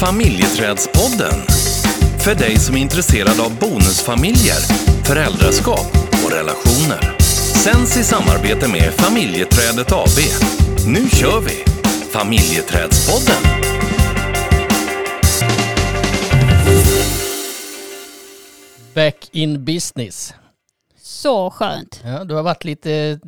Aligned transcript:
Familjeträdspodden. 0.00 1.40
För 2.24 2.34
dig 2.34 2.56
som 2.56 2.76
är 2.76 2.80
intresserad 2.80 3.40
av 3.40 3.58
bonusfamiljer, 3.58 4.60
föräldraskap 5.04 5.86
och 6.24 6.32
relationer. 6.32 7.18
Sänds 7.64 7.96
i 7.96 8.04
samarbete 8.04 8.68
med 8.68 8.92
Familjeträdet 8.94 9.92
AB. 9.92 10.18
Nu 10.86 11.08
kör 11.08 11.40
vi! 11.40 11.64
Familjeträdspodden. 12.10 13.42
Back 18.94 19.28
in 19.32 19.64
business. 19.64 20.34
Så 21.02 21.50
skönt. 21.50 22.00
Ja, 22.04 22.24
du 22.24 22.34
har 22.34 22.42
varit 22.42 22.64
lite 22.64 23.20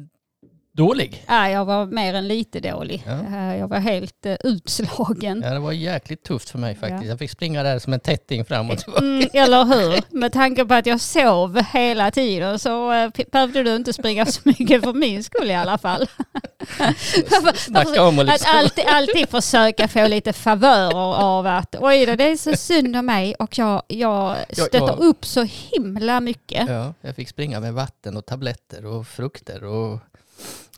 dålig. 0.80 1.24
Ja, 1.28 1.48
jag 1.50 1.64
var 1.64 1.86
mer 1.86 2.14
än 2.14 2.28
lite 2.28 2.60
dålig. 2.60 3.02
Ja. 3.06 3.12
Eh, 3.12 3.58
Jag 3.58 3.68
var 3.68 3.78
helt 3.78 4.26
eh, 4.26 4.36
utslagen. 4.44 5.42
Ja, 5.44 5.50
det 5.50 5.58
var 5.58 5.72
jäkligt 5.72 6.22
tufft 6.22 6.50
för 6.50 6.58
mig 6.58 6.74
faktiskt. 6.74 7.02
Ja. 7.02 7.08
Jag 7.08 7.18
fick 7.18 7.30
springa 7.30 7.62
där 7.62 7.78
som 7.78 7.92
en 7.92 8.00
tätting 8.00 8.44
fram 8.44 8.70
och 8.70 8.78
tillbaka. 8.78 9.04
Mm, 9.04 9.28
eller 9.32 9.64
hur? 9.64 10.18
Med 10.18 10.32
tanke 10.32 10.64
på 10.64 10.74
att 10.74 10.86
jag 10.86 11.00
sov 11.00 11.60
hela 11.72 12.10
tiden 12.10 12.58
så 12.58 12.92
eh, 12.92 13.10
behövde 13.32 13.62
du 13.62 13.76
inte 13.76 13.92
springa 13.92 14.26
så 14.26 14.40
mycket 14.44 14.84
för 14.84 14.92
min 14.92 15.24
skull 15.24 15.50
i 15.50 15.54
alla 15.54 15.78
fall. 15.78 16.06
Snacka 17.56 18.02
om 18.02 18.18
att 18.18 18.24
Att 18.24 18.32
liksom... 18.32 18.58
alltid, 18.58 18.84
alltid 18.86 19.28
försöka 19.28 19.88
få 19.88 20.06
lite 20.06 20.32
favörer 20.32 21.14
av 21.16 21.46
att 21.46 21.76
oj 21.80 22.06
då, 22.06 22.14
det 22.16 22.24
är 22.24 22.36
så 22.36 22.56
synd 22.56 22.96
om 22.96 23.06
mig 23.06 23.34
och 23.34 23.58
jag, 23.58 23.82
jag 23.88 24.36
stöttar 24.52 24.78
ja. 24.78 24.92
upp 24.92 25.24
så 25.24 25.42
himla 25.42 26.20
mycket. 26.20 26.68
Ja, 26.68 26.94
jag 27.00 27.16
fick 27.16 27.28
springa 27.28 27.60
med 27.60 27.74
vatten 27.74 28.16
och 28.16 28.26
tabletter 28.26 28.86
och 28.86 29.06
frukter 29.06 29.64
och... 29.64 29.98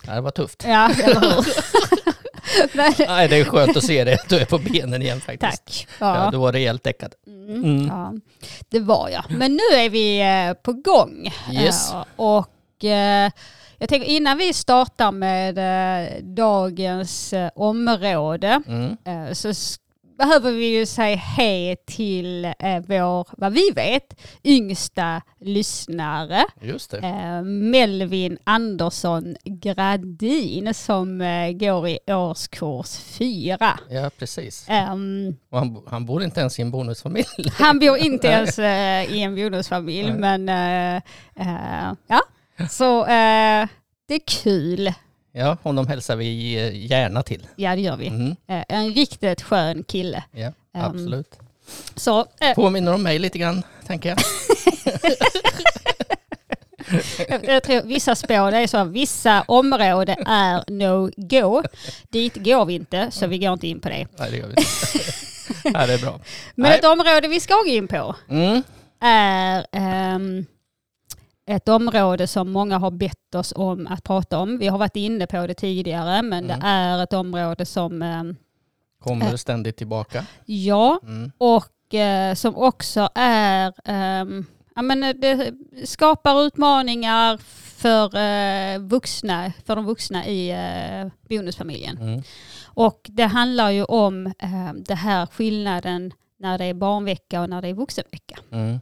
Det 0.05 0.21
var 0.21 0.31
tufft. 0.31 0.63
Ja, 0.67 0.89
eller 1.03 1.21
hur? 1.21 1.45
Nej, 3.07 3.27
det 3.27 3.35
är 3.39 3.43
skönt 3.45 3.77
att 3.77 3.83
se 3.83 4.03
det, 4.03 4.13
att 4.13 4.29
du 4.29 4.37
är 4.39 4.45
på 4.45 4.57
benen 4.57 5.01
igen 5.01 5.21
faktiskt. 5.21 5.65
tack. 5.65 5.87
Ja, 5.99 6.23
Ja. 6.25 6.31
du 6.31 6.37
var 6.37 6.51
rejält 6.53 6.83
däckad. 6.83 7.13
Mm. 7.27 7.63
Mm. 7.63 7.87
Ja, 7.87 8.13
det 8.69 8.79
var 8.79 9.09
jag. 9.09 9.23
Men 9.29 9.51
nu 9.51 9.77
är 9.77 9.89
vi 9.89 10.19
eh, 10.21 10.53
på 10.63 10.73
gång. 10.73 11.33
Yes. 11.51 11.93
Eh, 11.93 12.03
Och 12.15 12.83
eh, 12.83 13.31
jag 13.77 13.89
tänker 13.89 14.07
innan 14.09 14.37
vi 14.37 14.53
startar 14.53 15.11
med 15.11 15.55
dagens 16.23 17.33
område 17.55 18.61
Mm. 18.67 19.35
så 19.35 19.53
behöver 20.17 20.51
vi 20.51 20.65
ju 20.77 20.85
säga 20.85 21.15
hej 21.15 21.75
till 21.87 22.45
eh, 22.45 22.79
vår, 22.87 23.27
vad 23.37 23.53
vi 23.53 23.71
vet, 23.75 24.19
yngsta 24.43 25.21
lyssnare. 25.39 26.43
Just 26.61 26.91
det. 26.91 26.97
Eh, 26.97 27.41
Melvin 27.43 28.37
Andersson 28.43 29.35
Gradin 29.43 30.73
som 30.73 31.21
eh, 31.21 31.51
går 31.51 31.87
i 31.87 31.99
årskurs 32.07 32.97
fyra. 32.97 33.79
Ja, 33.89 34.09
precis. 34.19 34.65
Ehm, 34.69 35.35
Och 35.49 35.59
han, 35.59 35.83
han 35.87 36.05
bor 36.05 36.23
inte 36.23 36.39
ens 36.39 36.59
i 36.59 36.61
en 36.61 36.71
bonusfamilj. 36.71 37.25
Han 37.59 37.79
bor 37.79 37.97
inte 37.97 38.27
ens 38.27 38.59
eh, 38.59 39.13
i 39.13 39.21
en 39.21 39.35
bonusfamilj 39.35 40.11
men 40.11 40.49
eh, 40.49 40.95
eh, 41.35 41.93
ja, 42.07 42.21
så 42.69 43.01
eh, 43.01 43.67
det 44.07 44.13
är 44.15 44.43
kul. 44.43 44.93
Ja, 45.35 45.57
honom 45.63 45.87
hälsar 45.87 46.15
vi 46.15 46.51
gärna 46.87 47.23
till. 47.23 47.47
Ja 47.55 47.75
det 47.75 47.81
gör 47.81 47.97
vi. 47.97 48.07
Mm. 48.07 48.35
Eh, 48.47 48.63
en 48.69 48.93
riktigt 48.93 49.41
skön 49.41 49.83
kille. 49.83 50.23
Ja, 50.31 50.51
Ehm, 50.75 50.83
absolut. 50.85 51.39
Så 51.95 52.19
eh, 52.19 52.53
Påminner 52.55 52.93
om 52.93 53.03
mig 53.03 53.19
lite 53.19 53.37
grann, 53.37 53.63
tänker 53.87 54.09
jag. 54.09 54.17
jag, 57.43 57.63
tror 57.63 57.81
vissa 57.81 58.15
spår, 58.15 58.51
det 58.51 58.57
är 58.57 58.67
så 58.67 58.83
vissa 58.83 59.43
områden 59.47 60.27
är 60.27 60.63
no-go. 60.67 61.63
Dit 62.09 62.35
går 62.35 62.65
vi 62.65 62.73
inte 62.73 63.11
så 63.11 63.27
vi 63.27 63.37
går 63.37 63.53
inte 63.53 63.67
in 63.67 63.79
på 63.79 63.89
det. 63.89 64.07
Nej, 64.17 64.31
det 64.31 64.37
gör 64.37 64.47
vi 64.47 64.53
inte. 64.53 64.67
ja, 65.79 65.87
det 65.87 65.93
är 65.93 65.97
bra. 66.01 66.19
Men 66.55 66.69
Nej. 66.69 66.79
ett 66.79 66.85
område 66.85 67.27
vi 67.27 67.39
ska 67.39 67.53
gå 67.53 67.65
in 67.65 67.87
på 67.87 68.15
Mm. 68.29 68.63
är 68.99 69.65
ehm, 69.71 70.45
ett 71.45 71.69
område 71.69 72.27
som 72.27 72.51
många 72.51 72.77
har 72.77 72.91
bett 72.91 73.35
oss 73.35 73.53
om 73.55 73.87
att 73.87 74.03
prata 74.03 74.39
om. 74.39 74.57
Vi 74.57 74.67
har 74.67 74.77
varit 74.77 74.95
inne 74.95 75.27
på 75.27 75.47
det 75.47 75.53
tidigare 75.53 76.21
men 76.21 76.43
Mm. 76.45 76.59
det 76.59 76.65
är 76.67 77.03
ett 77.03 77.13
område 77.13 77.65
som, 77.65 78.01
ehm, 78.01 78.35
Kommer 78.99 79.35
ständigt 79.37 79.77
tillbaka. 79.77 80.25
ja, 80.45 80.99
Mm. 81.03 81.31
och 81.37 81.93
eh, 81.93 82.33
som 82.35 82.55
också 82.55 83.09
är, 83.15 83.73
ehm, 83.85 84.45
ja 84.75 84.81
men 84.81 85.03
eh, 85.03 85.13
det 85.13 85.53
skapar 85.85 86.41
utmaningar 86.41 87.37
för 87.77 88.15
eh, 88.17 88.79
vuxna, 88.79 89.51
för 89.65 89.75
de 89.75 89.85
vuxna 89.85 90.25
i 90.27 90.49
eh, 90.51 91.07
bonusfamiljen. 91.29 91.97
Mm. 91.97 92.21
Och 92.65 93.01
det 93.09 93.23
handlar 93.25 93.69
ju 93.69 93.83
om 93.83 94.27
eh, 94.27 94.73
det 94.75 94.95
här 94.95 95.25
skillnaden 95.25 96.13
när 96.39 96.57
det 96.57 96.65
är 96.65 96.73
barnvecka 96.73 97.41
och 97.41 97.49
när 97.49 97.61
det 97.61 97.67
är 97.67 97.73
vuxenvecka 97.73 98.39
Mm. 98.51 98.79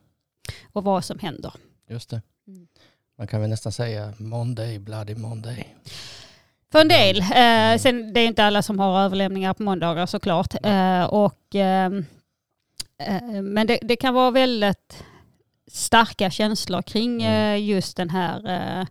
och 0.73 0.83
vad 0.83 1.05
som 1.05 1.19
händer. 1.19 1.53
Just 1.89 2.09
det. 2.09 2.21
Man 3.21 3.27
kan 3.27 3.41
väl 3.41 3.49
nästan 3.49 3.71
säga 3.71 4.13
Monday, 4.17 4.79
bloody 4.79 5.15
Monday. 5.15 5.75
För 6.71 6.81
en 6.81 6.87
del. 6.87 7.19
Eh, 7.19 7.77
sen 7.81 8.13
det 8.13 8.19
är 8.19 8.27
inte 8.27 8.43
alla 8.43 8.61
som 8.61 8.79
har 8.79 8.99
överlämningar 9.01 9.53
på 9.53 9.63
måndagar 9.63 10.05
såklart. 10.05 10.55
Eh, 10.63 11.03
och, 11.03 11.55
ehm, 11.55 12.05
eh, 13.07 13.41
men 13.41 13.67
det, 13.67 13.79
det 13.81 13.95
kan 13.95 14.13
vara 14.13 14.31
väldigt 14.31 15.03
starka 15.71 16.29
känslor 16.31 16.81
kring 16.81 17.23
Mm. 17.23 17.53
eh, 17.55 17.69
just 17.69 17.97
den 17.97 18.09
här 18.09 18.37
eh, 18.49 18.85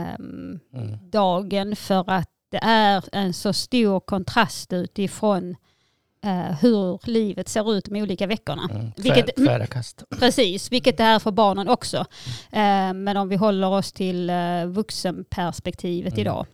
ehm, 0.00 0.60
Mm. 0.74 1.10
dagen 1.10 1.76
för 1.76 2.10
att 2.10 2.30
det 2.50 2.60
är 2.62 3.04
en 3.12 3.34
så 3.34 3.52
stor 3.52 4.00
kontrast 4.00 4.72
utifrån 4.72 5.56
eh, 6.24 6.58
hur 6.60 7.00
livet 7.10 7.48
ser 7.48 7.72
ut 7.74 7.84
de 7.84 8.02
olika 8.02 8.26
veckorna. 8.26 8.68
Mm. 8.70 8.92
Vilket- 8.96 9.36
tvära 9.36 9.66
kast. 9.66 10.04
Precis, 10.18 10.72
vilket 10.72 10.96
det 10.96 11.04
är 11.04 11.18
för 11.18 11.30
barnen 11.30 11.68
också. 11.68 11.96
Eh, 12.52 12.92
men 12.94 13.16
om 13.16 13.28
vi 13.28 13.36
håller 13.36 13.68
oss 13.68 13.92
till 13.92 14.30
eh, 14.30 14.64
vuxenperspektivet 14.66 16.12
Mm. 16.12 16.20
idag. 16.20 16.46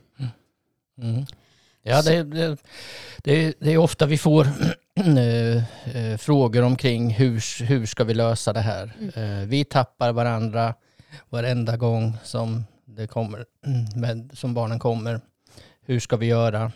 Mm. 1.01 1.25
Ja, 1.83 2.01
det, 2.01 2.23
det, 2.23 2.57
det, 3.17 3.53
det 3.59 3.71
är 3.73 3.77
ofta 3.77 4.05
vi 4.05 4.17
får 4.17 4.47
eh, 4.95 5.57
eh, 6.11 6.17
frågor 6.17 6.63
omkring 6.63 7.09
hur, 7.13 7.63
hur 7.63 7.85
ska 7.85 8.03
vi 8.03 8.13
lösa 8.13 8.53
det 8.53 8.59
här. 8.59 8.91
Mm. 9.15 9.49
Vi 9.49 9.65
tappar 9.65 10.11
varandra 10.11 10.73
varenda 11.29 11.77
gång 11.77 12.13
som, 12.23 12.63
det 12.85 13.07
kommer, 13.07 13.45
men, 13.95 14.29
som 14.33 14.53
barnen 14.53 14.79
kommer. 14.79 15.21
Hur 15.85 15.99
ska 15.99 16.17
vi 16.17 16.25
göra? 16.25 16.71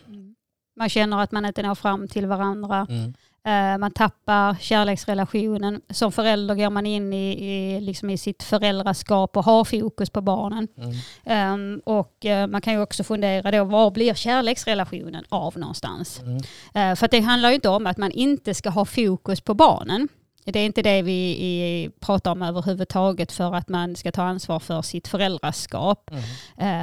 Man 0.76 0.88
känner 0.88 1.22
att 1.22 1.32
man 1.32 1.44
inte 1.44 1.62
når 1.62 1.74
fram 1.74 2.08
till 2.08 2.26
varandra. 2.26 2.86
Mm. 2.90 3.14
Eh, 3.44 3.78
man 3.78 3.90
tappar 3.90 4.56
kärleksrelationen. 4.60 5.80
Som 5.90 6.12
förälder 6.12 6.54
går 6.54 6.70
man 6.70 6.86
in 6.86 7.12
i, 7.12 7.32
i, 7.32 7.80
liksom 7.80 8.10
i 8.10 8.18
sitt 8.18 8.42
föräldraskap 8.42 9.36
och 9.36 9.44
har 9.44 9.64
fokus 9.64 10.10
på 10.10 10.20
barnen. 10.20 10.68
Mm. 10.76 10.94
Ehm, 11.24 11.80
och 11.84 12.26
eh, 12.26 12.46
man 12.46 12.60
kan 12.60 12.72
ju 12.72 12.82
också 12.82 13.04
fundera 13.04 13.50
då, 13.50 13.64
var 13.64 13.90
blir 13.90 14.14
kärleksrelationen 14.14 15.24
av 15.28 15.58
någonstans? 15.58 16.20
Mm. 16.20 16.36
Eh, 16.74 16.96
för 16.96 17.08
det 17.08 17.20
handlar 17.20 17.48
ju 17.48 17.54
inte 17.54 17.68
om 17.68 17.86
att 17.86 17.96
man 17.96 18.10
inte 18.10 18.54
ska 18.54 18.70
ha 18.70 18.84
fokus 18.84 19.40
på 19.40 19.54
barnen. 19.54 20.08
Det 20.44 20.58
är 20.58 20.66
inte 20.66 20.82
det 20.82 21.02
vi 21.02 21.30
i, 21.30 21.90
pratar 22.00 22.30
om 22.30 22.42
överhuvudtaget 22.42 23.32
för 23.32 23.54
att 23.54 23.68
man 23.68 23.96
ska 23.96 24.12
ta 24.12 24.22
ansvar 24.22 24.60
för 24.60 24.82
sitt 24.82 25.08
föräldraskap. 25.08 26.10
Mm. 26.10 26.22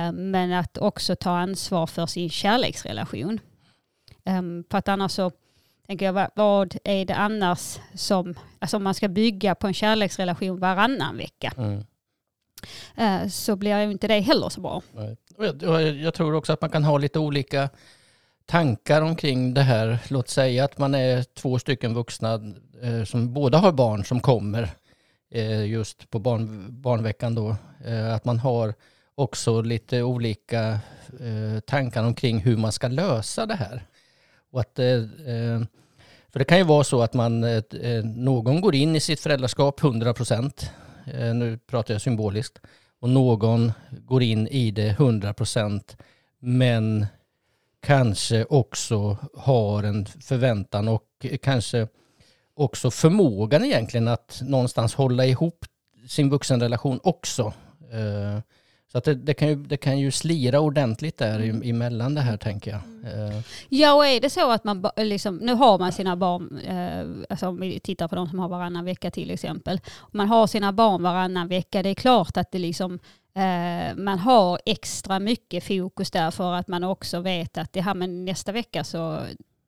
Eh, 0.07 0.21
men 0.21 0.53
att 0.53 0.77
också 0.77 1.15
ta 1.15 1.37
ansvar 1.37 1.87
för 1.87 2.05
sin 2.05 2.29
kärleksrelation. 2.29 3.39
Um, 4.37 4.63
för 4.69 4.77
att 4.77 4.87
annars 4.87 5.11
så 5.11 5.31
tänker 5.87 6.05
jag, 6.05 6.13
vad, 6.13 6.29
vad 6.35 6.75
är 6.83 7.05
det 7.05 7.15
annars 7.15 7.79
som, 7.93 8.35
alltså 8.59 8.77
om 8.77 8.83
man 8.83 8.93
ska 8.93 9.07
bygga 9.07 9.55
på 9.55 9.67
en 9.67 9.73
kärleksrelation 9.73 10.59
varannan 10.59 11.17
vecka, 11.17 11.53
Mm. 11.57 11.83
eh, 12.95 13.27
så 13.29 13.55
blir 13.55 13.79
ju 13.79 13.91
inte 13.91 14.07
det 14.07 14.19
heller 14.19 14.49
så 14.49 14.61
bra. 14.61 14.81
Jag, 15.37 15.63
och 15.63 15.81
jag 15.81 16.13
tror 16.13 16.33
också 16.33 16.53
att 16.53 16.61
man 16.61 16.69
kan 16.69 16.83
ha 16.83 16.97
lite 16.97 17.19
olika 17.19 17.69
tankar 18.45 19.01
omkring 19.01 19.53
det 19.53 19.61
här. 19.61 19.99
Låt 20.07 20.29
säga 20.29 20.63
att 20.63 20.77
man 20.77 20.95
är 20.95 21.23
två 21.23 21.59
stycken 21.59 21.93
vuxna 21.93 22.33
eh, 22.81 23.03
som 23.03 23.33
båda 23.33 23.57
har 23.57 23.71
barn 23.71 24.05
som 24.05 24.19
kommer 24.19 24.69
eh, 25.31 25.65
just 25.65 26.09
på 26.09 26.19
barn, 26.19 26.67
barnveckan 26.81 27.35
då. 27.35 27.55
Eh, 27.85 28.13
att 28.13 28.25
man 28.25 28.39
har 28.39 28.73
också 29.15 29.61
lite 29.61 30.03
olika 30.03 30.79
eh, 31.19 31.59
tankar 31.65 32.03
omkring 32.03 32.39
hur 32.39 32.57
man 32.57 32.71
ska 32.71 32.87
lösa 32.87 33.45
det 33.45 33.55
här. 33.55 33.83
Och 34.51 34.59
att, 34.59 34.79
eh, 34.79 34.87
eh, 34.87 35.61
för 36.31 36.39
det 36.39 36.45
kan 36.45 36.57
ju 36.57 36.63
vara 36.63 36.83
så 36.83 37.01
att 37.01 37.13
man, 37.13 37.43
eh, 37.43 37.63
eh 37.81 38.03
någon 38.03 38.61
går 38.61 38.75
in 38.75 38.95
i 38.95 38.99
sitt 38.99 39.19
föräldraskap 39.19 39.79
100 39.79 40.13
procent. 40.13 40.71
Eh, 41.05 41.33
nu 41.33 41.57
pratar 41.57 41.93
jag 41.93 42.01
symboliskt 42.01 42.61
och 42.99 43.09
någon 43.09 43.71
går 43.89 44.23
in 44.23 44.47
i 44.47 44.71
det 44.71 44.89
100% 44.97 45.97
men 46.39 47.05
kanske 47.81 48.45
också 48.45 49.17
har 49.37 49.83
en 49.83 50.05
förväntan 50.05 50.87
och 50.87 51.25
kanske 51.41 51.87
också 52.53 52.91
förmågan 52.91 53.65
egentligen 53.65 54.07
att 54.07 54.41
någonstans 54.45 54.95
hålla 54.95 55.25
ihop 55.25 55.65
sin 56.07 56.29
vuxenrelation 56.29 56.99
också. 57.03 57.53
Eh, 57.91 58.39
så 58.91 58.97
att 58.97 59.03
det, 59.03 59.15
det, 59.15 59.33
kan 59.33 59.47
ju, 59.47 59.55
det 59.55 59.77
kan 59.77 59.99
ju 59.99 60.11
slira 60.11 60.59
ordentligt 60.59 61.17
där 61.17 61.39
Mm. 61.39 61.61
emellan 61.69 62.15
det 62.15 62.21
här 62.21 62.37
tänker 62.37 62.71
jag. 62.71 62.81
Eh, 63.13 63.39
Ja, 63.69 63.93
och 63.93 64.05
är 64.05 64.19
det 64.21 64.29
så 64.29 64.51
att 64.51 64.63
man 64.63 64.85
liksom, 64.97 65.37
nu 65.37 65.53
har 65.53 65.79
man 65.79 65.91
sina 65.91 66.15
barn, 66.15 66.57
eh, 66.57 67.23
alltså 67.29 67.47
om 67.47 67.59
vi 67.59 67.79
tittar 67.79 68.07
på 68.07 68.15
de 68.15 68.29
som 68.29 68.39
har 68.39 68.49
varannan 68.49 68.85
vecka 68.85 69.11
till 69.11 69.31
exempel. 69.31 69.79
Om 69.99 70.17
man 70.17 70.27
har 70.27 70.47
sina 70.47 70.73
barn 70.73 71.03
varannan 71.03 71.47
vecka, 71.47 71.83
det 71.83 71.89
är 71.89 71.95
klart 71.95 72.37
att 72.37 72.51
det 72.51 72.59
liksom, 72.59 72.99
eh, 73.35 73.95
man 73.95 74.19
har 74.19 74.59
extra 74.65 75.19
mycket 75.19 75.63
fokus 75.63 76.11
där 76.11 76.31
för 76.31 76.53
att 76.53 76.67
man 76.67 76.83
också 76.83 77.19
vet 77.19 77.57
att 77.57 77.73
det 77.73 77.81
här 77.81 77.93
med 77.93 78.09
nästa 78.09 78.51
vecka 78.51 78.83
så 78.83 79.19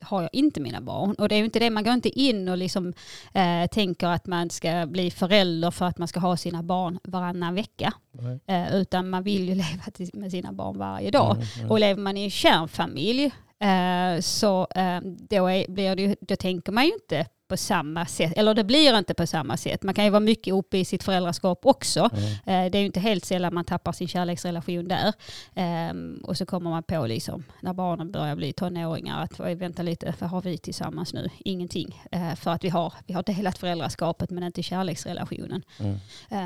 har 0.02 0.22
jag 0.22 0.30
inte 0.34 0.60
mina 0.60 0.82
barn. 0.82 1.16
Och 1.16 1.30
det 1.30 1.36
är 1.36 1.40
ju 1.40 1.46
inte 1.46 1.60
det, 1.60 1.70
man 1.70 1.84
går 1.84 1.94
inte 1.94 2.20
in 2.20 2.50
och 2.50 2.58
liksom, 2.58 2.94
eh, 3.34 3.68
tänker 3.72 4.08
att 4.08 4.28
man 4.28 4.50
ska 4.50 4.86
bli 4.86 5.12
förälder 5.12 5.72
för 5.72 5.86
att 5.86 5.98
man 5.98 6.08
ska 6.08 6.20
ha 6.20 6.38
sina 6.38 6.64
barn 6.64 7.00
varannan 7.04 7.56
vecka. 7.56 7.94
nej. 8.12 8.40
Eh, 8.48 8.76
utan 8.76 9.10
man 9.10 9.24
vill 9.24 9.50
ju 9.50 9.56
leva 9.56 9.84
till- 9.94 10.10
med 10.14 10.32
sina 10.32 10.52
barn 10.52 10.78
varje 10.78 11.12
dag. 11.12 11.36
Mm, 11.36 11.48
mm. 11.60 11.72
Och 11.72 11.80
lever 11.80 12.02
man 12.02 12.18
i 12.18 12.24
en 12.24 12.30
kärnfamilj 12.30 13.32
eh, 13.60 14.22
så 14.22 14.68
eh, 14.76 15.00
då, 15.04 15.48
är, 15.48 15.72
blir 15.72 15.96
det 15.96 16.16
då 16.22 16.36
tänker 16.36 16.72
man 16.72 16.86
ju 16.86 16.92
inte 16.94 17.26
på 17.52 17.58
samma 17.58 18.06
sätt, 18.06 18.34
eller 18.36 18.54
det 18.54 18.64
blir 18.64 18.98
inte 18.98 19.14
på 19.14 19.28
samma 19.28 19.58
sätt. 19.58 19.84
Man 19.84 19.94
kan 19.94 20.04
ju 20.04 20.10
vara 20.10 20.20
mycket 20.20 20.54
uppe 20.54 20.78
i 20.78 20.86
sitt 20.86 21.04
föräldraskap 21.04 21.66
också. 21.66 22.10
Mm. 22.46 22.72
Det 22.72 22.78
är 22.78 22.80
ju 22.80 22.86
inte 22.86 23.00
helt 23.00 23.26
sällan 23.26 23.54
man 23.54 23.66
tappar 23.66 23.92
sin 23.92 24.08
kärleksrelation 24.08 24.88
där. 24.88 25.14
Eh, 25.56 25.94
och 26.24 26.38
så 26.38 26.46
kommer 26.46 26.70
man 26.70 26.84
på 26.84 27.06
liksom, 27.06 27.44
när 27.62 27.74
barnen 27.74 28.12
börjar 28.12 28.36
bli 28.36 28.54
tonåringar 28.54 29.24
att 29.24 29.40
"Oj, 29.40 29.56
vänta 29.56 29.84
lite, 29.84 30.14
vad 30.20 30.30
har 30.30 30.42
vi 30.42 30.58
tillsammans 30.58 31.14
nu? 31.14 31.30
Ingenting. 31.40 32.02
Eh, 32.12 32.36
för 32.36 32.52
att 32.52 32.64
vi 32.64 32.70
har, 32.70 32.94
vi 33.08 33.14
har 33.14 33.24
delat 33.24 33.58
föräldraskapet 33.58 34.30
men 34.30 34.44
inte 34.44 34.64
kärleksrelationen. 34.64 35.64
Mm. 35.80 36.00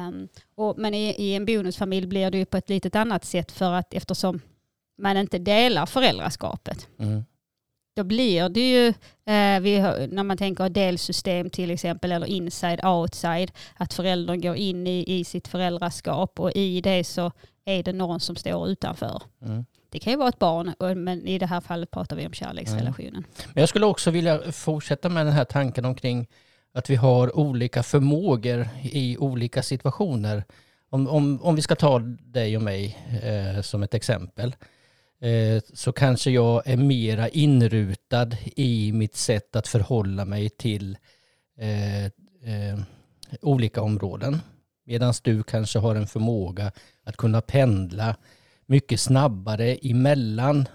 Um, 0.07 0.27
och, 0.55 0.77
men 0.77 0.93
i, 0.93 1.15
i 1.17 1.35
en 1.35 1.45
bonusfamilj 1.45 2.07
blir 2.07 2.31
det 2.31 2.37
ju 2.37 2.45
på 2.45 2.57
ett 2.57 2.69
litet 2.69 2.95
annat 2.95 3.25
sätt 3.25 3.51
för 3.51 3.73
att 3.73 3.93
eftersom 3.93 4.41
man 4.97 5.17
inte 5.17 5.37
delar 5.37 5.85
föräldraskapet. 5.85 6.87
Mm. 6.99 7.23
Då 7.95 8.03
blir 8.03 8.49
det 8.49 8.71
ju, 8.71 8.87
eh, 9.33 9.59
vi, 9.61 9.79
när 10.11 10.23
man 10.23 10.37
tänker 10.37 10.69
delsystem 10.69 11.49
till 11.49 11.71
exempel, 11.71 12.11
eller 12.11 12.27
inside 12.27 12.85
outside, 12.85 13.51
att 13.75 13.93
föräldern 13.93 14.41
går 14.41 14.55
in 14.55 14.87
i, 14.87 15.03
i 15.07 15.23
sitt 15.23 15.47
föräldraskap 15.47 16.39
och 16.39 16.51
i 16.55 16.81
det 16.81 17.03
så 17.03 17.31
är 17.65 17.83
det 17.83 17.93
någon 17.93 18.19
som 18.19 18.35
står 18.35 18.69
utanför. 18.69 19.21
Mm. 19.45 19.65
Det 19.89 19.99
kan 19.99 20.13
ju 20.13 20.17
vara 20.17 20.29
ett 20.29 20.39
barn, 20.39 21.03
men 21.03 21.27
i 21.27 21.37
det 21.37 21.45
här 21.45 21.61
fallet 21.61 21.91
pratar 21.91 22.15
vi 22.15 22.27
om 22.27 22.33
kärleksrelationen. 22.33 23.23
Men 23.53 23.61
jag 23.61 23.69
skulle 23.69 23.85
också 23.85 24.11
vilja 24.11 24.51
fortsätta 24.51 25.09
med 25.09 25.25
den 25.25 25.33
här 25.33 25.45
tanken 25.45 25.85
omkring 25.85 26.27
att 26.73 26.89
vi 26.89 26.95
har 26.95 27.37
olika 27.37 27.83
förmågor 27.83 28.67
i 28.83 29.17
olika 29.17 29.63
situationer. 29.63 30.43
Om, 30.89 31.07
om, 31.07 31.41
om 31.41 31.55
vi 31.55 31.61
ska 31.61 31.75
ta 31.75 31.99
dig 31.99 32.57
och 32.57 32.63
mig 32.63 32.97
eh, 33.23 33.61
som 33.61 33.83
ett 33.83 33.93
exempel 33.93 34.55
så 35.73 35.91
kanske 35.91 36.31
jag 36.31 36.67
är 36.67 36.77
mera 36.77 37.29
inrutad 37.29 38.31
i 38.55 38.91
mitt 38.91 39.15
sätt 39.15 39.55
att 39.55 39.67
förhålla 39.67 40.25
mig 40.25 40.49
till 40.49 40.97
eh, 41.57 42.05
eh, 42.05 42.79
olika 43.41 43.81
områden. 43.81 44.39
Medan 44.85 45.13
du 45.23 45.43
kanske 45.43 45.79
har 45.79 45.95
en 45.95 46.07
förmåga 46.07 46.71
att 47.03 47.17
kunna 47.17 47.41
pendla 47.41 48.15
mycket 48.65 48.99
snabbare 48.99 49.75
emellan 49.75 50.67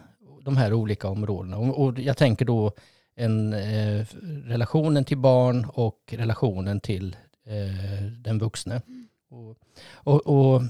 de 0.42 0.56
här 0.56 0.72
olika 0.72 1.08
områdena. 1.08 1.56
Och, 1.56 1.98
jag 1.98 2.16
tänker 2.16 2.44
då 2.44 2.72
en, 3.16 3.52
eh, 3.52 4.06
relationen 4.44 5.04
till 5.04 5.18
barn 5.18 5.66
och 5.72 6.14
relationen 6.16 6.80
till 6.80 7.16
eh, 7.46 8.04
den 8.18 8.38
vuxne. 8.38 8.82
Och, 9.30 9.56
och, 9.92 10.26
och, 10.26 10.62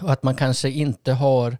och 0.00 0.10
att 0.12 0.22
man 0.22 0.36
kanske 0.36 0.70
inte 0.70 1.12
har 1.12 1.58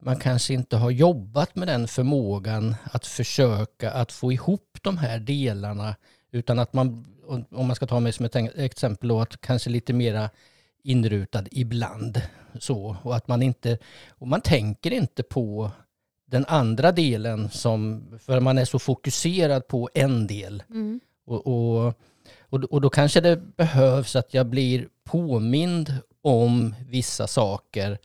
man 0.00 0.16
kanske 0.16 0.54
inte 0.54 0.76
har 0.76 0.90
jobbat 0.90 1.56
med 1.56 1.68
den 1.68 1.88
förmågan 1.88 2.74
att 2.92 3.06
försöka 3.06 3.90
att 3.90 4.12
få 4.12 4.32
ihop 4.32 4.78
de 4.82 4.98
här 4.98 5.18
delarna 5.18 5.96
utan 6.32 6.58
att 6.58 6.72
man, 6.72 7.06
om 7.50 7.66
man 7.66 7.76
ska 7.76 7.86
ta 7.86 8.00
mig 8.00 8.12
som 8.12 8.26
ett 8.26 8.36
exempel 8.36 9.08
då, 9.08 9.20
att 9.20 9.40
kanske 9.40 9.70
lite 9.70 9.92
mera 9.92 10.30
inrutad 10.82 11.44
ibland 11.50 12.22
så 12.58 12.96
och 13.02 13.16
att 13.16 13.28
man 13.28 13.42
inte, 13.42 13.78
och 14.08 14.28
man 14.28 14.40
tänker 14.40 14.90
inte 14.90 15.22
på 15.22 15.70
den 16.26 16.44
andra 16.48 16.92
delen 16.92 17.50
som, 17.50 18.04
för 18.20 18.40
man 18.40 18.58
är 18.58 18.64
så 18.64 18.78
fokuserad 18.78 19.68
på 19.68 19.90
en 19.94 20.26
del. 20.26 20.62
Mm. 20.70 21.00
Och, 21.26 21.46
och, 21.46 21.94
och, 22.40 22.64
och 22.64 22.80
då 22.80 22.90
kanske 22.90 23.20
det 23.20 23.36
behövs 23.56 24.16
att 24.16 24.34
jag 24.34 24.46
blir 24.46 24.88
påmind 25.04 25.94
om 26.22 26.74
vissa 26.88 27.26
saker 27.26 27.98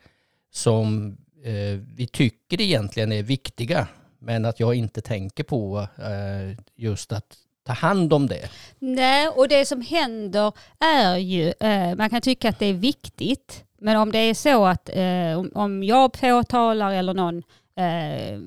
som 0.51 1.17
eh, 1.45 1.79
vi 1.95 2.07
tycker 2.07 2.61
egentligen 2.61 3.11
är 3.11 3.23
viktiga, 3.23 3.87
men 4.19 4.45
att 4.45 4.59
jag 4.59 4.75
inte 4.75 5.01
tänker 5.01 5.43
på 5.43 5.87
eh, 5.97 6.57
just 6.75 7.11
att 7.11 7.37
ta 7.63 7.73
hand 7.73 8.13
om 8.13 8.27
det. 8.27 8.49
Nej, 8.79 9.27
och 9.27 9.47
det 9.47 9.65
som 9.65 9.81
händer 9.81 10.53
är 10.79 11.17
ju, 11.17 11.53
eh, 11.59 11.95
man 11.95 12.09
kan 12.09 12.21
tycka 12.21 12.49
att 12.49 12.59
det 12.59 12.65
är 12.65 12.73
viktigt, 12.73 13.63
men 13.79 13.97
om 13.97 14.11
det 14.11 14.19
är 14.19 14.33
så 14.33 14.65
att 14.65 14.89
eh, 14.93 15.39
om, 15.39 15.51
om 15.53 15.83
jag 15.83 16.13
påtalar 16.13 16.91
eller 16.91 17.13
någon 17.13 17.43
eh, 17.75 18.39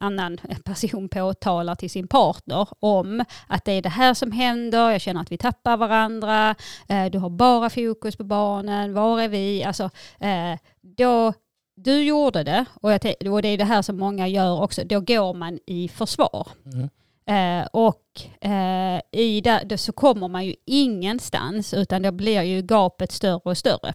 annan 0.00 0.38
person 0.64 1.08
påtalar 1.08 1.74
till 1.74 1.90
sin 1.90 2.08
partner 2.08 2.68
om 2.80 3.24
att 3.46 3.64
det 3.64 3.72
är 3.72 3.82
det 3.82 3.88
här 3.88 4.14
som 4.14 4.32
händer, 4.32 4.90
jag 4.90 5.00
känner 5.00 5.20
att 5.20 5.32
vi 5.32 5.38
tappar 5.38 5.76
varandra, 5.76 6.54
eh, 6.88 7.06
du 7.06 7.18
har 7.18 7.30
bara 7.30 7.70
fokus 7.70 8.16
på 8.16 8.24
barnen, 8.24 8.94
var 8.94 9.20
är 9.20 9.28
vi? 9.28 9.64
Alltså, 9.64 9.90
eh, 10.20 10.58
då, 10.80 11.32
du 11.76 12.02
gjorde 12.02 12.44
det 12.44 12.64
och, 12.74 12.92
jag, 12.92 13.32
och 13.32 13.42
det 13.42 13.48
är 13.48 13.58
det 13.58 13.64
här 13.64 13.82
som 13.82 13.98
många 13.98 14.28
gör 14.28 14.62
också, 14.62 14.84
då 14.84 15.00
går 15.00 15.34
man 15.34 15.58
i 15.66 15.88
försvar. 15.88 16.48
Mm. 16.64 16.88
Eh, 17.28 17.66
och 17.72 18.02
eh, 18.40 19.00
i 19.12 19.40
det 19.40 19.78
så 19.78 19.92
kommer 19.92 20.28
man 20.28 20.46
ju 20.46 20.54
ingenstans 20.64 21.74
utan 21.74 22.02
då 22.02 22.12
blir 22.12 22.42
ju 22.42 22.62
gapet 22.62 23.12
större 23.12 23.40
och 23.44 23.58
större. 23.58 23.94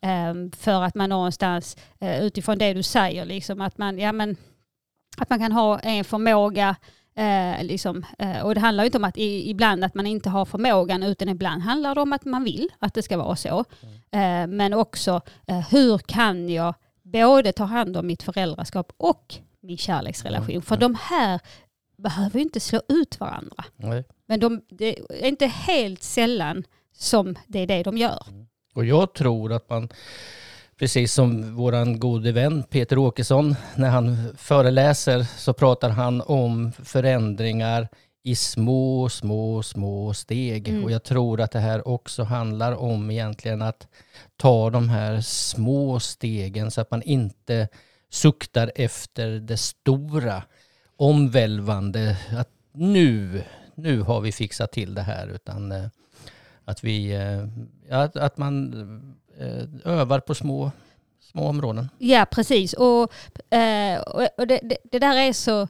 Eh, 0.00 0.34
för 0.56 0.82
att 0.82 0.94
man 0.94 1.10
någonstans 1.10 1.76
eh, 2.00 2.22
utifrån 2.22 2.58
det 2.58 2.74
du 2.74 2.82
säger 2.82 3.24
liksom 3.24 3.60
att 3.60 3.78
man, 3.78 3.98
ja, 3.98 4.12
men, 4.12 4.36
att 5.18 5.30
man 5.30 5.38
kan 5.38 5.52
ha 5.52 5.78
en 5.78 6.04
förmåga 6.04 6.76
Eh, 7.18 7.64
liksom, 7.64 8.04
eh, 8.18 8.40
och 8.40 8.54
det 8.54 8.60
handlar 8.60 8.84
ju 8.84 8.86
inte 8.86 8.98
om 8.98 9.04
att 9.04 9.18
i, 9.18 9.50
ibland 9.50 9.84
att 9.84 9.94
man 9.94 10.06
inte 10.06 10.30
har 10.30 10.44
förmågan 10.44 11.02
utan 11.02 11.28
ibland 11.28 11.62
handlar 11.62 11.94
det 11.94 12.00
om 12.00 12.12
att 12.12 12.24
man 12.24 12.44
vill 12.44 12.68
att 12.78 12.94
det 12.94 13.02
ska 13.02 13.16
vara 13.16 13.36
så. 13.36 13.64
Eh, 14.10 14.46
men 14.46 14.74
också 14.74 15.20
eh, 15.46 15.60
hur 15.70 15.98
kan 15.98 16.48
jag 16.48 16.74
både 17.12 17.52
ta 17.52 17.64
hand 17.64 17.96
om 17.96 18.06
mitt 18.06 18.22
föräldraskap 18.22 18.92
och 18.96 19.34
min 19.60 19.78
kärleksrelation. 19.78 20.54
Ja, 20.54 20.60
För 20.60 20.76
de 20.76 20.96
här 21.00 21.40
behöver 21.96 22.38
ju 22.38 22.42
inte 22.42 22.60
slå 22.60 22.80
ut 22.88 23.20
varandra. 23.20 23.64
Nej. 23.76 24.04
Men 24.26 24.40
de, 24.40 24.62
det 24.68 24.98
är 24.98 25.28
inte 25.28 25.46
helt 25.46 26.02
sällan 26.02 26.64
som 26.92 27.34
det 27.46 27.58
är 27.58 27.66
det 27.66 27.82
de 27.82 27.98
gör. 27.98 28.22
Och 28.74 28.84
jag 28.84 29.14
tror 29.14 29.52
att 29.52 29.70
man, 29.70 29.88
precis 30.78 31.12
som 31.12 31.56
våran 31.56 32.00
gode 32.00 32.32
vän 32.32 32.62
Peter 32.62 32.98
Åkesson, 32.98 33.54
när 33.76 33.90
han 33.90 34.36
föreläser 34.36 35.22
så 35.22 35.52
pratar 35.52 35.90
han 35.90 36.20
om 36.20 36.72
förändringar 36.84 37.88
i 38.26 38.34
små, 38.34 39.08
små, 39.08 39.62
små 39.62 40.14
steg. 40.14 40.68
Mm. 40.68 40.84
Och 40.84 40.90
jag 40.90 41.02
tror 41.02 41.40
att 41.40 41.50
det 41.50 41.58
här 41.58 41.88
också 41.88 42.22
handlar 42.22 42.72
om 42.72 43.10
egentligen 43.10 43.62
att 43.62 43.88
ta 44.36 44.70
de 44.70 44.88
här 44.88 45.20
små 45.20 46.00
stegen 46.00 46.70
så 46.70 46.80
att 46.80 46.90
man 46.90 47.02
inte 47.02 47.68
suktar 48.10 48.72
efter 48.74 49.28
det 49.28 49.56
stora, 49.56 50.42
omvälvande, 50.96 52.16
att 52.36 52.48
nu, 52.72 53.42
nu 53.74 54.00
har 54.00 54.20
vi 54.20 54.32
fixat 54.32 54.72
till 54.72 54.94
det 54.94 55.02
här, 55.02 55.26
utan 55.26 55.72
eh, 55.72 55.86
att 56.64 56.84
vi, 56.84 57.14
eh, 57.14 57.98
att, 58.00 58.16
att 58.16 58.38
man 58.38 58.74
eh, 59.38 59.92
övar 59.92 60.20
på 60.20 60.34
små, 60.34 60.70
små 61.20 61.48
områden. 61.48 61.88
Ja, 61.98 62.26
precis. 62.30 62.72
Och, 62.72 63.02
och 63.02 63.10
och 64.36 64.46
det, 64.46 64.60
det, 64.62 64.76
det 64.84 64.98
där 64.98 65.16
är 65.16 65.32
så 65.32 65.68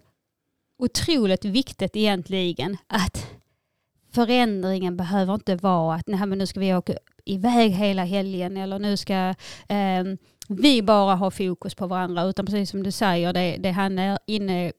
otroligt 0.79 1.45
viktigt 1.45 1.97
egentligen 1.97 2.77
att 2.87 3.27
förändringen 4.13 4.97
behöver 4.97 5.35
inte 5.35 5.57
vara 5.57 5.95
att 5.95 6.07
nej, 6.07 6.27
men 6.27 6.39
nu 6.39 6.47
ska 6.47 6.61
vi 6.61 6.75
åka 6.75 6.95
iväg 7.25 7.73
hela 7.73 8.05
helgen 8.05 8.57
eller 8.57 8.79
nu 8.79 8.97
ska 8.97 9.15
eh, 9.69 10.05
vi 10.49 10.83
bara 10.83 11.15
ha 11.15 11.31
fokus 11.31 11.75
på 11.75 11.87
varandra 11.87 12.23
utan 12.23 12.47
precis 12.47 12.71
som 12.71 12.83
du 12.83 12.91
säger 12.91 13.33
det, 13.33 13.57
det 13.57 13.71
han 13.71 13.99
är 13.99 14.19
inne 14.27 14.73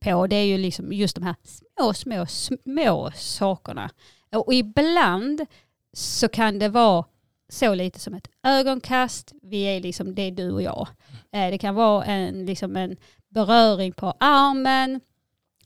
på 0.00 0.26
det 0.26 0.36
är 0.36 0.44
ju 0.44 0.58
liksom 0.58 0.92
just 0.92 1.14
de 1.14 1.24
här 1.24 1.34
små, 1.44 1.92
små, 1.94 2.26
små 2.26 3.10
sakerna. 3.14 3.90
Och 4.36 4.54
ibland 4.54 5.46
så 5.92 6.28
kan 6.28 6.58
det 6.58 6.68
vara 6.68 7.04
så 7.48 7.74
lite 7.74 7.98
som 8.00 8.14
ett 8.14 8.28
ögonkast. 8.42 9.32
Vi 9.42 9.62
är 9.62 9.80
liksom 9.80 10.14
det 10.14 10.22
är 10.22 10.30
du 10.30 10.52
och 10.52 10.62
jag. 10.62 10.88
Eh, 11.32 11.50
Det 11.50 11.58
kan 11.58 11.74
vara 11.74 12.04
en, 12.04 12.46
liksom 12.46 12.76
en 12.76 12.96
beröring 13.28 13.92
på 13.92 14.14
armen, 14.20 15.00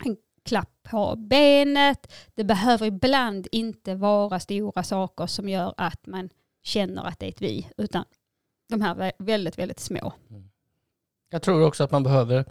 en 0.04 0.16
klapp 0.44 0.70
på 0.82 1.16
benet. 1.16 2.12
Det 2.34 2.44
behöver 2.44 2.86
ibland 2.86 3.48
inte 3.52 3.94
vara 3.94 4.40
stora 4.40 4.82
saker 4.82 5.26
som 5.26 5.48
gör 5.48 5.74
att 5.76 6.06
man 6.06 6.28
känner 6.62 7.04
att 7.04 7.18
det 7.18 7.26
är 7.26 7.30
ett 7.30 7.42
vi, 7.42 7.68
utan 7.76 8.04
de 8.68 8.80
här 8.80 9.12
väldigt, 9.18 9.58
väldigt 9.58 9.80
små. 9.80 10.12
Mm. 10.30 10.48
Jag 11.30 11.42
tror 11.42 11.66
också 11.66 11.84
att 11.84 11.90
man 11.90 12.02
behöver, 12.02 12.44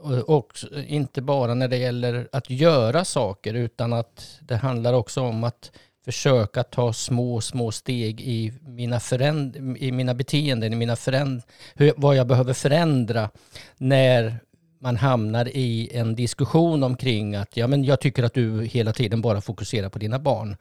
och 0.00 0.28
också, 0.28 0.82
inte 0.82 1.22
bara 1.22 1.54
när 1.54 1.68
det 1.68 1.76
gäller 1.76 2.28
att 2.32 2.50
göra 2.50 3.04
saker, 3.04 3.54
utan 3.54 3.92
att 3.92 4.38
det 4.40 4.56
handlar 4.56 4.92
också 4.92 5.20
om 5.20 5.44
att 5.44 5.72
försöka 6.04 6.62
ta 6.62 6.92
små, 6.92 7.40
små 7.40 7.72
steg 7.72 8.20
i 8.20 8.52
mina, 8.62 8.98
föränd- 8.98 9.76
i 9.78 9.92
mina 9.92 10.14
beteenden, 10.14 10.72
i 10.72 10.76
mina 10.76 10.94
föränd- 10.94 11.42
hur, 11.74 11.92
vad 11.96 12.16
jag 12.16 12.26
behöver 12.26 12.52
förändra 12.52 13.30
när 13.76 14.40
man 14.78 14.96
hamnar 14.96 15.48
i 15.48 15.90
en 15.92 16.14
diskussion 16.14 16.82
omkring 16.82 17.34
att 17.34 17.56
ja, 17.56 17.66
men 17.66 17.84
jag 17.84 18.00
tycker 18.00 18.22
att 18.22 18.34
du 18.34 18.64
hela 18.64 18.92
tiden 18.92 19.20
bara 19.20 19.40
fokuserar 19.40 19.88
på 19.88 19.98
dina 19.98 20.18
barn. 20.18 20.56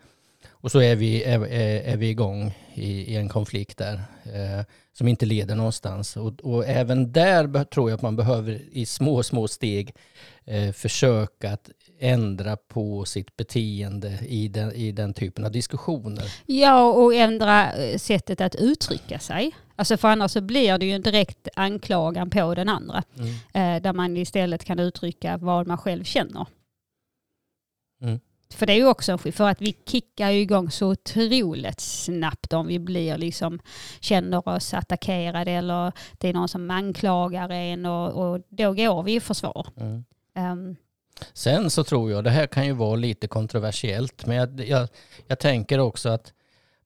Och 0.50 0.72
så 0.72 0.80
är 0.80 0.96
vi, 0.96 1.24
är, 1.24 1.46
är, 1.88 1.98
vi 1.98 2.10
igång 2.10 2.54
i, 2.74 3.14
i 3.14 3.16
en 3.16 3.30
konflikt 3.30 3.78
där 3.78 3.94
eh, 4.24 4.66
som 4.94 5.08
inte 5.08 5.26
leder 5.26 5.56
någonstans. 5.56 6.18
Och, 6.18 6.34
och 6.42 6.68
även 6.68 7.12
där 7.12 7.64
tror 7.64 7.90
jag 7.90 7.98
att 7.98 8.02
man 8.02 8.16
behöver 8.16 8.62
i 8.72 8.86
små, 8.86 9.24
små 9.24 9.48
steg 9.48 9.96
eh, 10.46 10.72
försöka 10.72 11.52
att 11.52 11.70
ändra 12.00 12.58
på 12.58 13.06
sitt 13.06 13.38
beteende 13.38 14.20
i 14.28 14.48
den, 14.48 14.72
i 14.72 14.92
den 14.92 15.14
typen 15.14 15.46
av 15.46 15.52
diskussioner. 15.52 16.24
Ja, 16.46 16.84
och 16.84 17.14
ändra 17.14 17.74
eh, 17.74 17.98
sättet 17.98 18.42
att 18.42 18.56
uttrycka 18.56 19.20
sig. 19.20 19.56
Alltså 19.76 19.98
för 19.98 20.08
annars 20.08 20.32
så 20.32 20.42
blir 20.42 20.78
det 20.78 20.86
ju 20.86 20.92
en 20.92 21.02
direkt 21.02 21.48
anklagan 21.56 22.30
på 22.30 22.56
den 22.56 22.70
andra. 22.70 23.04
Eh, 23.54 23.82
där 23.82 23.94
man 23.94 24.18
istället 24.18 24.64
kan 24.64 24.80
uttrycka 24.80 25.38
vad 25.38 25.68
man 25.68 25.78
själv 25.78 26.04
känner. 26.04 26.48
Mm. 28.02 28.20
För 28.54 28.66
det 28.66 28.74
är 28.74 28.78
ju 28.78 28.88
också 28.88 29.12
en 29.12 29.18
skill- 29.18 29.34
för 29.34 29.50
att 29.50 29.62
vi 29.62 29.76
kickar 29.86 30.30
ju 30.30 30.40
igång 30.40 30.72
så 30.72 30.88
otroligt 30.92 31.80
snabbt 31.80 32.54
om 32.54 32.68
vi 32.68 32.80
blir 32.80 33.18
liksom, 33.18 33.60
känner 34.00 34.48
oss 34.50 34.74
attackerade 34.74 35.52
eller 35.52 35.92
det 36.14 36.30
är 36.30 36.34
någon 36.34 36.48
som 36.50 36.72
anklagar 36.72 37.50
en 37.50 37.86
och, 37.86 38.12
och 38.12 38.42
då 38.50 38.74
går 38.74 39.04
vi 39.04 39.16
i 39.16 39.20
försvar. 39.20 39.68
Mm. 39.78 40.04
Ehm, 40.36 40.76
Sen 41.34 41.70
så 41.70 41.84
tror 41.84 42.12
jag, 42.12 42.24
det 42.24 42.30
här 42.30 42.48
kan 42.48 42.66
ju 42.66 42.74
vara 42.74 42.96
lite 42.96 43.28
kontroversiellt, 43.28 44.26
men 44.26 44.38
jag, 44.38 44.60
jag, 44.60 44.88
jag 45.28 45.40
tänker 45.40 45.80
också 45.80 46.10
att 46.10 46.34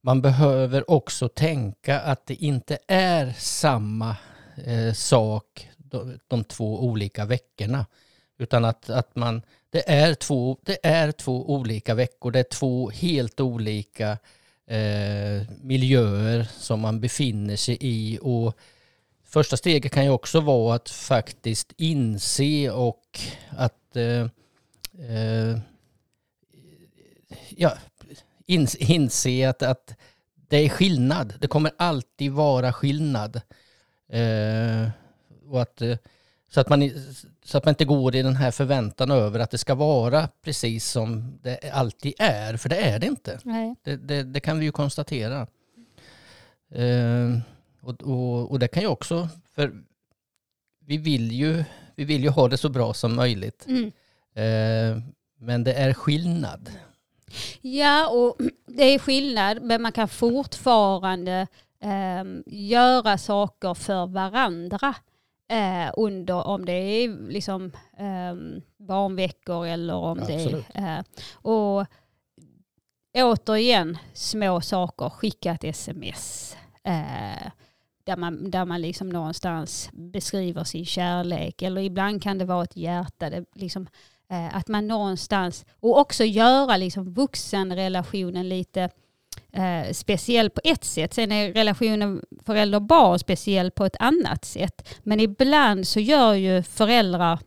man 0.02 0.22
behöver 0.22 0.92
också 0.92 1.30
tänka 1.30 2.00
att 2.00 2.26
det 2.26 2.36
inte 2.36 2.78
är 2.88 3.34
samma 3.38 4.16
eh, 4.66 4.94
sak 4.94 5.70
de, 5.78 6.20
de 6.28 6.44
två 6.44 6.84
olika 6.84 7.26
veckorna. 7.26 7.86
Utan 8.38 8.66
att, 8.66 8.90
att 8.90 9.16
man, 9.16 9.42
det 9.70 9.90
är, 9.90 10.14
två, 10.14 10.58
det 10.66 10.78
är 10.84 11.12
två 11.12 11.54
olika 11.54 11.94
veckor, 11.94 12.32
det 12.32 12.40
är 12.40 12.44
två 12.44 12.90
helt 12.90 13.40
olika 13.40 14.18
eh, 14.68 15.48
miljöer 15.62 16.48
som 16.58 16.80
man 16.80 17.00
befinner 17.00 17.56
sig 17.56 17.78
i. 17.82 18.20
Och 18.22 18.58
första 19.30 19.58
steget 19.58 19.92
kan 19.92 20.04
ju 20.04 20.10
också 20.10 20.40
vara 20.40 20.76
att 20.76 20.90
faktiskt 20.90 21.74
inse 21.78 22.70
och 22.70 23.20
att 23.50 23.96
eh, 23.96 24.28
eh, 25.10 25.58
ja, 27.50 27.74
ins, 28.46 28.76
inse 28.76 29.50
att, 29.50 29.64
att 29.64 29.96
det 30.48 30.58
är 30.58 30.70
skillnad. 30.70 31.34
Det 31.40 31.48
kommer 31.48 31.72
alltid 31.78 32.32
vara 32.32 32.74
skillnad. 32.74 33.42
Eh, 34.10 34.90
och 35.50 35.62
att, 35.62 35.82
eh, 35.82 35.98
så, 36.52 36.62
att 36.62 36.70
man, 36.70 36.92
så 37.44 37.58
att 37.58 37.66
man 37.66 37.72
inte 37.72 37.86
går 37.86 38.16
i 38.16 38.22
den 38.22 38.36
här 38.36 38.52
förväntan 38.52 39.12
över 39.12 39.40
att 39.40 39.52
det 39.52 39.58
ska 39.58 39.76
vara 39.76 40.30
precis 40.44 40.86
som 40.86 41.40
det 41.42 41.72
alltid 41.74 42.14
är, 42.20 42.58
för 42.58 42.70
det 42.70 42.78
är 42.78 43.00
det 43.00 43.08
inte. 43.08 43.40
nej. 43.44 43.76
Det, 43.84 43.96
det, 43.96 44.24
det 44.24 44.40
kan 44.40 44.60
vi 44.60 44.66
ju 44.66 44.72
konstatera. 44.72 45.48
Eh, 47.82 47.88
och, 47.88 48.04
och, 48.04 48.52
och 48.52 48.60
det 48.60 48.68
kan 48.68 48.84
ju 48.84 48.90
också, 48.90 49.30
för 49.56 49.74
vi 50.86 50.98
vill 50.98 51.32
ju, 51.32 51.64
vi 51.96 52.06
vill 52.06 52.24
ju 52.24 52.30
ha 52.30 52.48
det 52.48 52.58
så 52.58 52.70
bra 52.70 52.94
som 52.94 53.16
möjligt. 53.16 53.66
Mm. 53.68 53.92
Eh, 54.34 55.04
men 55.40 55.64
det 55.64 55.74
är 55.74 55.94
skillnad. 55.94 56.70
Ja, 57.62 58.10
och 58.10 58.38
det 58.66 58.84
är 58.84 59.00
skillnad, 59.00 59.62
men 59.62 59.82
man 59.82 59.92
kan 59.92 60.08
fortfarande 60.08 61.48
ehm, 61.80 62.44
göra 62.48 63.18
saker 63.18 63.74
för 63.74 64.06
varandra 64.06 64.96
eh, 65.50 65.94
under, 65.98 66.48
om 66.48 66.66
det 66.66 66.74
är 66.74 67.30
liksom 67.30 67.72
um, 68.00 68.62
barnveckor 68.78 69.66
eller 69.66 69.94
om 69.94 70.20
Absolut. 70.20 70.66
det 70.74 70.80
är... 70.80 70.98
Eh, 70.98 71.04
och 71.32 71.86
återigen, 73.14 73.98
små 74.14 74.62
saker, 74.62 75.10
skicka 75.10 75.52
ett 75.52 75.64
sms. 75.64 76.58
Eh, 76.84 77.52
där 78.10 78.18
man, 78.18 78.52
där 78.52 78.66
man 78.66 78.82
liksom 78.82 79.10
någonstans 79.10 79.90
beskriver 79.94 80.64
sin 80.64 80.86
kärlek. 80.86 81.62
Eller 81.62 81.82
ibland 81.82 82.24
kan 82.24 82.38
det 82.38 82.46
vara 82.46 82.64
ett 82.64 82.78
hjärta. 82.78 83.30
Det 83.30 83.46
liksom, 83.56 83.88
eh, 84.30 84.56
att 84.56 84.68
man 84.68 84.88
någonstans, 84.88 85.66
och 85.80 85.98
också 85.98 86.24
göra 86.24 86.78
liksom 86.78 87.14
vuxenrelationen 87.14 88.50
lite 88.50 88.90
eh, 89.52 89.92
speciell 89.92 90.50
på 90.50 90.62
ett 90.64 90.84
sätt. 90.84 91.14
Sen 91.14 91.32
är 91.32 91.54
relationen 91.54 92.22
förälder-barn 92.46 93.20
speciell 93.20 93.72
på 93.72 93.86
ett 93.86 93.96
annat 94.00 94.46
sätt. 94.46 95.00
Men 95.04 95.20
ibland 95.20 95.88
så 95.88 96.00
gör 96.00 96.34
ju 96.34 96.64
föräldrar 96.64 97.40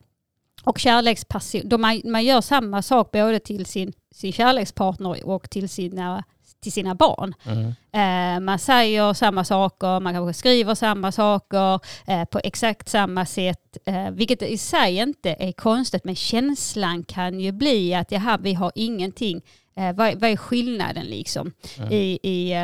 och 0.64 0.78
kärleksperson, 0.78 1.60
då 1.64 1.78
man, 1.78 2.02
man 2.04 2.24
gör 2.24 2.40
samma 2.40 2.82
sak 2.82 3.10
både 3.10 3.40
till 3.40 3.66
sin, 3.66 3.92
sin 4.14 4.32
kärlekspartner 4.32 5.26
och 5.26 5.50
till 5.50 5.68
sina, 5.68 6.24
till 6.62 6.72
sina 6.72 6.94
barn. 6.94 7.34
Mm. 7.44 7.74
Eh, 7.92 8.40
man 8.40 8.58
säger 8.58 9.14
samma 9.14 9.44
saker, 9.44 10.00
man 10.00 10.14
kanske 10.14 10.38
skriver 10.38 10.74
samma 10.74 11.12
saker 11.12 11.80
eh, 12.06 12.24
på 12.24 12.40
exakt 12.44 12.88
samma 12.88 13.26
sätt. 13.26 13.76
Eh, 13.86 14.10
vilket 14.10 14.42
i 14.42 14.58
sig 14.58 14.96
inte 14.96 15.36
är 15.38 15.52
konstigt, 15.52 16.04
men 16.04 16.16
känslan 16.16 17.04
kan 17.04 17.40
ju 17.40 17.52
bli 17.52 17.94
att 17.94 18.12
jaha, 18.12 18.38
vi 18.42 18.54
har 18.54 18.72
ingenting. 18.74 19.42
Vad, 19.74 20.20
vad 20.20 20.30
är 20.30 20.36
skillnaden 20.36 21.06
liksom? 21.06 21.52
Mm. 21.78 21.92
I, 21.92 22.18
i, 22.22 22.54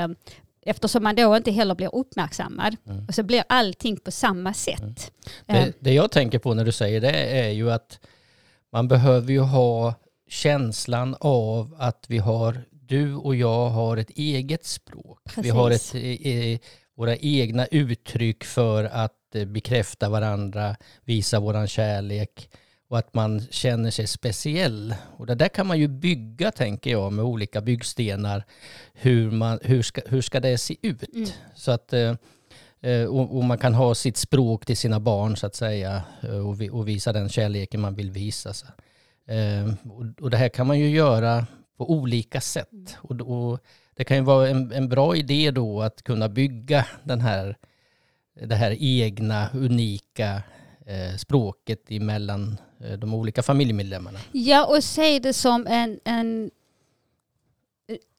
eftersom 0.62 1.02
man 1.02 1.16
då 1.16 1.36
inte 1.36 1.50
heller 1.50 1.74
blir 1.74 1.94
uppmärksammad. 1.94 2.76
Mm. 2.86 3.06
Och 3.08 3.14
så 3.14 3.22
blir 3.22 3.44
allting 3.48 3.96
på 3.96 4.10
samma 4.10 4.54
sätt. 4.54 5.12
Eh, 5.46 5.54
Det, 5.54 5.72
det 5.80 5.92
jag 5.92 6.10
tänker 6.10 6.38
på 6.38 6.54
när 6.54 6.64
du 6.64 6.72
säger 6.72 7.00
det 7.00 7.40
är 7.40 7.48
ju 7.48 7.70
att 7.72 8.00
man 8.72 8.88
behöver 8.88 9.32
ju 9.32 9.40
ha 9.40 9.94
känslan 10.28 11.16
av 11.20 11.76
att 11.78 12.04
vi 12.08 12.18
har, 12.18 12.64
du 12.88 13.14
och 13.14 13.36
jag 13.36 13.68
har 13.68 13.96
ett 13.96 14.10
eget 14.10 14.64
språk. 14.64 15.20
Vi 15.24 15.34
Precis. 15.34 15.52
har 15.52 15.70
ett, 15.70 15.94
eh, 15.94 16.68
våra 16.96 17.16
egna 17.16 17.66
uttryck 17.66 18.44
för 18.44 18.84
att 18.84 19.34
eh, 19.34 19.44
bekräfta 19.44 20.08
varandra, 20.08 20.76
visa 21.04 21.40
våran 21.40 21.68
kärlek 21.68 22.50
och 22.88 22.98
att 22.98 23.14
man 23.14 23.40
känner 23.50 23.90
sig 23.90 24.06
speciell. 24.06 24.94
Och 25.16 25.26
det 25.26 25.34
där 25.34 25.48
kan 25.48 25.66
man 25.66 25.78
ju 25.78 25.88
bygga, 25.88 26.50
tänker 26.50 26.90
jag, 26.90 27.12
med 27.12 27.24
olika 27.24 27.60
byggstenar. 27.60 28.44
Hur, 28.92 29.30
man, 29.30 29.58
hur, 29.62 29.82
ska, 29.82 30.00
hur 30.06 30.22
ska 30.22 30.40
det 30.40 30.58
se 30.58 30.76
ut? 30.82 31.14
Mm. 31.14 31.28
Så 31.54 31.70
att 31.70 31.92
Och, 33.08 33.36
och 33.36 33.44
man 33.44 33.58
kan 33.58 33.74
ha 33.74 33.94
sitt 33.94 34.16
språk 34.16 34.66
till 34.66 34.76
sina 34.76 35.00
barn 35.00 35.36
så 35.36 35.46
att 35.46 35.54
säga 35.54 36.02
och, 36.46 36.60
vi, 36.60 36.70
och 36.70 36.88
visa 36.88 37.12
den 37.12 37.28
kärleken 37.28 37.80
man 37.80 37.94
vill 37.94 38.10
visa. 38.10 38.52
Så. 38.54 38.66
Och 40.20 40.30
det 40.30 40.36
här 40.36 40.48
kan 40.48 40.66
man 40.66 40.78
ju 40.78 40.90
göra 40.90 41.46
på 41.78 41.90
olika 41.92 42.40
sätt. 42.40 42.96
Och, 42.98 43.20
och 43.20 43.60
det 43.94 44.04
kan 44.04 44.16
ju 44.16 44.22
vara 44.22 44.48
en, 44.48 44.72
en 44.72 44.88
bra 44.88 45.16
idé 45.16 45.50
då 45.50 45.82
att 45.82 46.02
kunna 46.02 46.28
bygga 46.28 46.86
den 47.04 47.20
här, 47.20 47.56
det 48.42 48.54
här 48.54 48.76
egna 48.78 49.48
unika 49.54 50.42
eh, 50.86 51.16
språket 51.16 51.90
emellan 51.90 52.58
eh, 52.84 52.92
de 52.98 53.14
olika 53.14 53.42
familjemedlemmarna. 53.42 54.18
Ja, 54.32 54.66
och 54.66 54.84
se 54.84 55.18
det 55.18 55.32
som 55.32 55.66
en, 55.66 56.00
en 56.04 56.50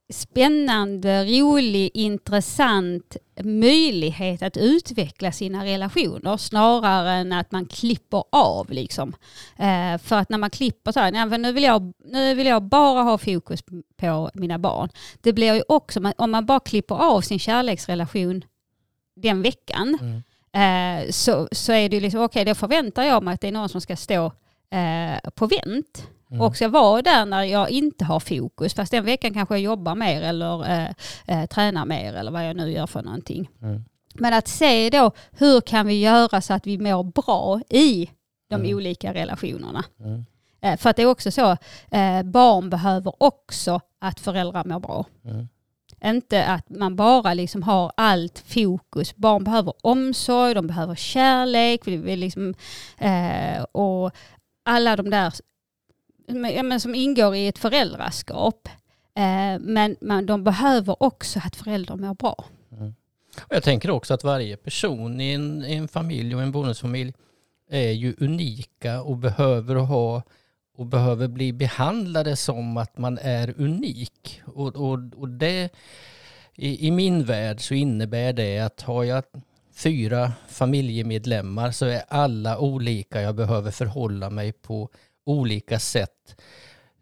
spännande, 0.10 1.26
rolig, 1.26 1.92
intressant 1.94 3.18
möjlighet 3.44 4.42
att 4.42 4.58
utveckla 4.58 5.32
sina 5.32 5.66
relationer 5.66 6.38
snarare 6.38 7.12
än 7.12 7.34
att 7.34 7.52
man 7.52 7.66
klipper 7.66 8.24
av. 8.32 8.70
Liksom. 8.72 9.14
Eh, 9.58 9.98
för 9.98 10.16
att 10.16 10.30
när 10.30 10.38
man 10.38 10.50
klipper 10.50 10.92
så 10.92 11.00
här, 11.00 11.12
"Nej, 11.12 11.26
men 11.26 11.42
nu, 11.42 11.52
vill 11.52 11.64
jag, 11.64 11.94
nu 12.06 12.34
vill 12.36 12.48
jag 12.48 12.64
bara 12.64 13.04
ha 13.04 13.18
fokus 13.18 13.60
på 13.98 14.30
mina 14.34 14.60
barn. 14.60 14.90
Det 15.22 15.34
blir 15.34 15.54
ju 15.54 15.64
också, 15.68 16.12
om 16.18 16.32
man 16.32 16.46
bara 16.46 16.60
klipper 16.60 16.96
av 16.96 17.22
sin 17.22 17.40
kärleksrelation 17.40 18.44
den 19.16 19.42
veckan 19.42 19.98
Mm. 20.02 21.04
eh, 21.06 21.12
så, 21.12 21.48
så 21.52 21.72
är 21.72 21.90
det 21.90 21.96
ju 21.96 22.02
liksom, 22.02 22.22
okej 22.22 22.46
då 22.46 22.56
förväntar 22.56 23.04
jag 23.04 23.24
mig 23.24 23.34
att 23.34 23.42
det 23.42 23.48
är 23.48 23.52
någon 23.52 23.70
som 23.70 23.82
ska 23.82 23.96
stå 23.96 24.26
eh, 24.72 25.30
på 25.36 25.48
vänt 25.48 26.08
Mm. 26.32 26.42
och 26.42 26.56
ska 26.56 26.68
vara 26.68 27.02
där 27.02 27.26
när 27.26 27.44
jag 27.44 27.70
inte 27.70 28.06
har 28.06 28.20
fokus. 28.20 28.74
Fast 28.74 28.92
den 28.92 29.06
veckan 29.06 29.34
kanske 29.34 29.54
jag 29.56 29.62
jobbar 29.62 29.96
mer 29.96 30.22
eller 30.22 30.70
eh, 30.70 30.90
eh, 31.28 31.46
tränar 31.46 31.86
mer 31.86 32.14
eller 32.14 32.32
vad 32.32 32.48
jag 32.50 32.56
nu 32.56 32.72
gör 32.72 32.88
för 32.88 33.02
någonting. 33.02 33.50
Mm. 33.62 33.84
Men 34.14 34.34
att 34.34 34.48
se 34.48 34.90
då 34.90 35.12
hur 35.32 35.62
kan 35.62 35.88
vi 35.88 36.02
göra 36.02 36.42
så 36.42 36.54
att 36.54 36.68
vi 36.68 36.78
mår 36.78 37.04
bra 37.04 37.62
i 37.70 38.10
de 38.50 38.56
Mm. 38.56 38.76
olika 38.76 39.14
relationerna. 39.14 39.84
Mm. 40.00 40.26
Eh, 40.62 40.78
för 40.78 40.90
att 40.90 40.96
det 40.96 41.02
är 41.02 41.06
också 41.06 41.32
så, 41.32 41.52
eh, 41.92 42.24
barn 42.24 42.70
behöver 42.70 43.14
också 43.18 43.80
att 44.00 44.20
föräldrar 44.20 44.64
mår 44.66 44.80
bra. 44.80 45.06
Mm. 45.26 45.48
Inte 46.04 46.46
att 46.46 46.70
man 46.70 46.96
bara 46.96 47.34
liksom 47.34 47.64
har 47.64 47.92
allt 47.98 48.44
fokus. 48.48 49.16
Barn 49.16 49.44
behöver 49.44 49.74
omsorg, 49.82 50.54
de 50.54 50.68
behöver 50.68 50.96
kärlek 50.96 51.88
vi, 51.88 51.98
vi 51.98 52.16
liksom, 52.16 52.54
eh, 52.98 53.64
och 53.72 54.12
alla 54.66 54.96
de 54.96 55.10
där 55.10 55.34
men, 56.34 56.80
som 56.80 56.96
ingår 56.96 57.36
i 57.36 57.48
ett 57.48 57.58
föräldraskap. 57.58 58.70
Eh, 59.16 59.60
men, 59.60 59.96
men 60.02 60.26
de 60.26 60.44
behöver 60.44 61.04
också 61.04 61.40
att 61.44 61.56
föräldrar 61.56 61.96
mår 61.96 62.14
bra. 62.14 62.46
Mm. 62.72 62.94
Och 63.42 63.56
jag 63.56 63.64
tänker 63.64 63.90
också 63.90 64.14
att 64.14 64.24
varje 64.24 64.58
person 64.58 65.22
i 65.22 65.34
en, 65.34 65.66
i 65.66 65.76
en 65.76 65.88
familj 65.88 66.36
och 66.36 66.42
en 66.42 66.52
bonusfamilj 66.52 67.14
är 67.70 67.92
ju 67.92 68.16
unika 68.20 69.02
och 69.02 69.18
behöver 69.18 69.76
ha 69.76 70.24
och 70.78 70.86
behöver 70.86 71.28
bli 71.28 71.54
behandlade 71.54 72.36
som 72.36 72.78
att 72.78 72.98
man 72.98 73.18
är 73.22 73.54
unik. 73.58 74.42
Och, 74.46 74.76
och, 74.76 75.00
och 75.16 75.30
det, 75.30 75.70
i, 76.56 76.88
i, 76.88 76.92
min 76.92 77.24
värld 77.24 77.62
så 77.62 77.74
innebär 77.74 78.34
det 78.34 78.60
att 78.60 78.82
har 78.82 79.04
jag 79.04 79.24
fyra 79.74 80.32
familjemedlemmar 80.48 81.72
så 81.72 81.86
är 81.86 82.04
alla 82.08 82.60
olika. 82.60 83.22
Jag 83.22 83.36
behöver 83.36 83.72
förhålla 83.72 84.30
mig 84.30 84.52
på 84.52 84.90
olika 85.30 85.80
sätt. 85.80 86.42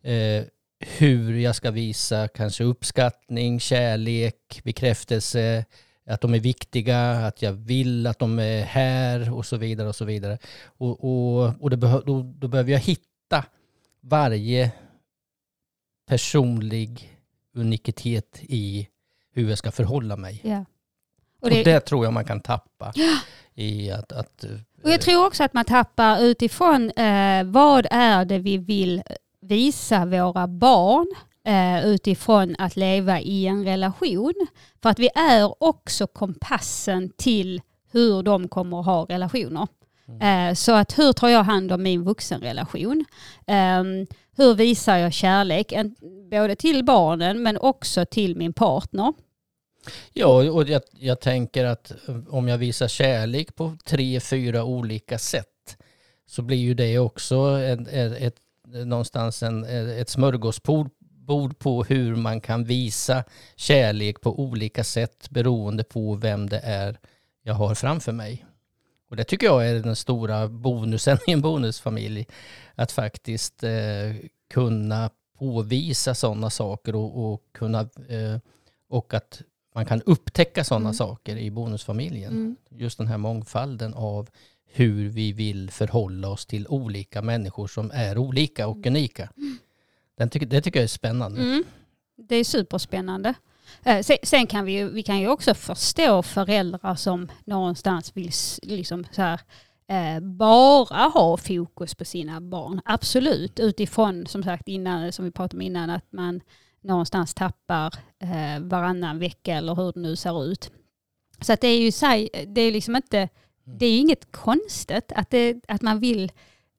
Eh, 0.01 0.43
hur 0.79 1.37
jag 1.37 1.55
ska 1.55 1.71
visa 1.71 2.27
kanske 2.27 2.63
uppskattning, 2.63 3.59
kärlek, 3.59 4.61
bekräftelse, 4.63 5.65
att 6.05 6.21
de 6.21 6.33
är 6.33 6.39
viktiga, 6.39 7.11
att 7.11 7.41
jag 7.41 7.53
vill 7.53 8.07
att 8.07 8.19
de 8.19 8.39
är 8.39 8.61
här 8.61 9.33
och 9.33 9.45
så 9.45 9.57
vidare 9.57 9.87
och 9.87 9.95
så 9.95 10.05
vidare. 10.05 10.37
Och, 10.63 11.03
och, 11.03 11.61
och 11.61 11.77
behö 11.77 12.01
då, 12.05 12.21
då 12.21 12.47
behöver 12.47 12.71
jag 12.71 12.79
hitta 12.79 13.45
varje 14.01 14.71
personlig 16.07 17.19
unikitet 17.53 18.39
i 18.41 18.87
hur 19.31 19.49
jag 19.49 19.57
ska 19.57 19.71
förhålla 19.71 20.17
mig. 20.17 20.41
Yeah. 20.43 20.63
Och, 21.41 21.49
det, 21.49 21.59
och 21.59 21.65
det 21.65 21.79
tror 21.79 22.05
jag 22.05 22.13
man 22.13 22.25
kan 22.25 22.41
tappa. 22.41 22.93
I 23.55 23.91
att, 23.91 24.11
att, 24.11 24.45
och 24.83 24.89
jag 24.89 25.01
tror 25.01 25.25
också 25.25 25.43
att 25.43 25.53
man 25.53 25.65
tappar 25.65 26.23
utifrån 26.23 26.91
eh, 26.91 27.43
vad 27.43 27.87
är 27.91 28.25
det 28.25 28.39
vi 28.39 28.57
vill 28.57 29.03
visa 29.41 30.05
våra 30.05 30.47
barn 30.47 31.07
eh, 31.47 31.85
utifrån 31.85 32.55
att 32.59 32.75
leva 32.75 33.19
i 33.19 33.47
en 33.47 33.65
relation. 33.65 34.33
För 34.81 34.89
att 34.89 34.99
vi 34.99 35.09
är 35.15 35.63
också 35.63 36.07
kompassen 36.07 37.09
till 37.17 37.61
hur 37.91 38.23
de 38.23 38.47
kommer 38.47 38.79
att 38.79 38.85
ha 38.85 39.05
relationer. 39.09 39.67
Mm. 40.07 40.49
Eh, 40.49 40.53
så 40.53 40.71
att 40.71 40.99
hur 40.99 41.13
tar 41.13 41.29
jag 41.29 41.43
hand 41.43 41.71
om 41.71 41.83
min 41.83 42.03
vuxenrelation? 42.03 43.05
Ehm, 43.47 44.07
hur 44.37 44.55
visar 44.55 44.97
jag 44.97 45.13
kärlek? 45.13 45.73
Både 46.31 46.55
till 46.55 46.85
barnen 46.85 47.43
men 47.43 47.57
också 47.57 48.05
till 48.05 48.35
min 48.35 48.53
partner. 48.53 49.13
Ja, 50.13 50.51
och 50.51 50.69
jag, 50.69 50.81
jag, 50.91 51.19
tänker 51.19 51.65
att 51.65 51.91
eh, 52.07 52.15
om 52.29 52.47
jag 52.47 52.57
visar 52.57 52.87
kärlek 52.87 53.55
på 53.55 53.77
tre, 53.85 54.19
fyra 54.19 54.63
olika 54.63 55.17
sätt 55.17 55.77
så 56.25 56.41
blir 56.41 56.57
ju 56.57 56.73
det 56.73 56.99
också 56.99 57.59
ett, 57.59 57.87
ett, 57.87 58.13
ett 58.21 58.35
någonstans 58.85 59.43
en, 59.43 59.63
ett 59.99 60.09
smörgåsbord 60.09 61.59
på 61.59 61.83
hur 61.83 62.15
man 62.15 62.41
kan 62.41 62.63
visa 62.63 63.23
kärlek 63.55 64.21
på 64.21 64.39
olika 64.39 64.83
sätt 64.83 65.29
beroende 65.29 65.83
på 65.83 66.15
vem 66.15 66.49
det 66.49 66.59
är 66.59 66.99
jag 67.43 67.53
har 67.53 67.75
framför 67.75 68.11
mig. 68.11 68.45
Och 69.09 69.15
det 69.15 69.23
tycker 69.23 69.47
jag 69.47 69.69
är 69.69 69.79
den 69.79 69.95
stora 69.95 70.47
bonusen 70.47 71.17
i 71.27 71.31
en 71.31 71.41
bonusfamilj. 71.41 72.27
Att 72.75 72.91
faktiskt 72.91 73.63
eh, 73.63 74.15
kunna 74.49 75.09
påvisa 75.39 76.15
sådana 76.15 76.49
saker 76.49 76.95
och, 76.95 77.33
och 77.33 77.41
kunna 77.51 77.79
eh, 78.09 78.39
och 78.89 79.13
att 79.13 79.41
man 79.77 79.85
kan 79.85 80.01
upptäcka 80.01 80.63
sådana 80.63 80.89
mm. 80.89 80.93
saker 80.93 81.37
i 81.37 81.51
bonusfamiljen. 81.51 82.31
Mm. 82.31 82.55
Just 82.69 82.97
den 82.97 83.07
här 83.07 83.17
mångfalden 83.17 83.93
av 83.93 84.29
hur 84.65 85.09
vi 85.09 85.33
vill 85.33 85.71
förhålla 85.71 86.29
oss 86.29 86.45
till 86.45 86.67
olika 86.67 87.21
människor 87.21 87.67
som 87.67 87.91
är 87.93 88.17
olika 88.17 88.67
och 88.67 88.77
mm. 88.77 88.87
unika. 88.87 89.29
Den 90.17 90.29
tycker, 90.29 90.45
det 90.45 90.61
tycker 90.61 90.79
jag 90.79 90.83
är 90.83 90.87
spännande. 90.87 91.41
Mm. 91.41 91.63
Det 92.15 92.35
är 92.35 92.43
superspännande. 92.43 93.33
Eh, 93.83 94.05
sen 94.23 94.47
kan 94.47 94.65
vi, 94.65 94.71
ju, 94.71 94.89
vi 94.89 95.03
kan 95.03 95.19
ju 95.19 95.27
också 95.27 95.53
förstå 95.53 96.23
föräldrar 96.23 96.95
som 96.95 97.31
någonstans 97.45 98.11
vill 98.17 98.31
liksom 98.61 99.05
så 99.11 99.21
här, 99.21 99.39
eh, 99.87 100.19
bara 100.19 101.03
ha 101.03 101.37
fokus 101.37 101.95
på 101.95 102.05
sina 102.05 102.41
barn. 102.41 102.81
Absolut, 102.85 103.59
utifrån 103.59 104.27
som 104.27 104.43
sagt 104.43 104.67
innan, 104.67 105.11
som 105.11 105.25
vi 105.25 105.31
pratade 105.31 105.57
om 105.57 105.61
innan, 105.61 105.89
att 105.89 106.11
man 106.11 106.41
någonstans 106.81 107.33
tappar 107.33 107.93
eh, 108.19 108.59
varannan 108.59 109.19
vecka 109.19 109.55
eller 109.55 109.75
hur 109.75 109.91
det 109.91 109.99
nu 109.99 110.15
ser 110.15 110.45
ut. 110.45 110.71
Så 111.41 111.53
att 111.53 111.61
det 111.61 111.67
är 111.67 111.79
ju 111.79 111.91
det 112.47 112.61
är 112.61 112.71
liksom 112.71 112.95
inte, 112.95 113.29
det 113.63 113.85
är 113.85 113.99
inget 113.99 114.31
konstigt 114.31 115.11
att, 115.15 115.29
det, 115.29 115.55
att 115.67 115.81
man 115.81 115.99
vill 115.99 116.31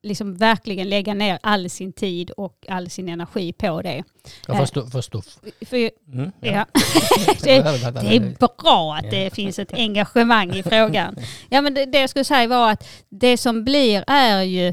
liksom 0.03 0.37
verkligen 0.37 0.89
lägga 0.89 1.15
ner 1.15 1.39
all 1.43 1.71
sin 1.71 1.93
tid 1.93 2.31
och 2.31 2.67
all 2.69 2.91
sin 2.91 3.09
energi 3.09 3.53
på 3.53 3.83
det. 3.83 4.05
Jag 4.47 4.57
förstår. 4.57 4.87
förstår. 4.87 5.23
För, 5.67 5.91
mm, 6.13 6.33
ja. 6.41 6.53
ja. 6.53 6.67
det, 7.43 7.63
det, 8.01 8.17
är 8.17 8.39
bra 8.39 8.95
att 8.95 9.11
det 9.11 9.35
finns 9.35 9.59
ett 9.59 9.73
engagemang 9.73 10.55
i 10.55 10.63
frågan. 10.63 11.17
Ja, 11.49 11.61
men 11.61 11.75
det, 11.75 11.87
det 11.87 12.01
jag 12.01 12.11
skulle 12.11 12.25
säga 12.25 12.49
var 12.49 12.71
att 12.73 12.89
det 13.09 13.37
som 13.37 13.65
blir 13.65 14.05
är 14.07 14.43
ju 14.43 14.69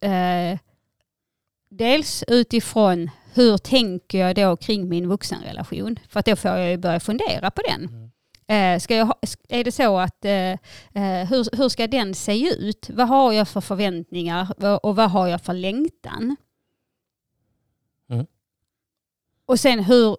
eh, 0.00 0.58
dels 1.70 2.24
utifrån 2.28 3.10
hur 3.34 3.58
tänker 3.58 4.18
jag 4.18 4.36
då 4.36 4.56
kring 4.56 4.88
min 4.88 5.08
vuxenrelation? 5.08 5.98
För 6.08 6.20
att 6.20 6.26
då 6.26 6.36
får 6.36 6.50
jag 6.50 6.70
ju 6.70 6.76
börja 6.76 7.00
fundera 7.00 7.50
på 7.50 7.62
den. 7.68 7.88
Mm. 7.88 8.10
Eh, 8.46 8.80
ska 8.80 8.96
jag, 8.96 9.14
är 9.48 9.64
det 9.64 9.72
så 9.72 9.98
att, 9.98 10.24
eh, 10.24 10.52
eh, 10.92 11.28
hur, 11.28 11.56
hur 11.56 11.68
ska 11.68 11.86
den 11.86 12.14
se 12.14 12.54
ut? 12.54 12.90
Vad 12.90 13.08
har 13.08 13.32
jag 13.32 13.48
för 13.48 13.60
förväntningar 13.60 14.48
och 14.86 14.96
vad 14.96 15.10
har 15.10 15.28
jag 15.28 15.40
för 15.40 15.52
längtan? 15.52 16.36
Mm. 18.10 18.26
Och 19.46 19.60
sen 19.60 19.84
hur, 19.84 20.16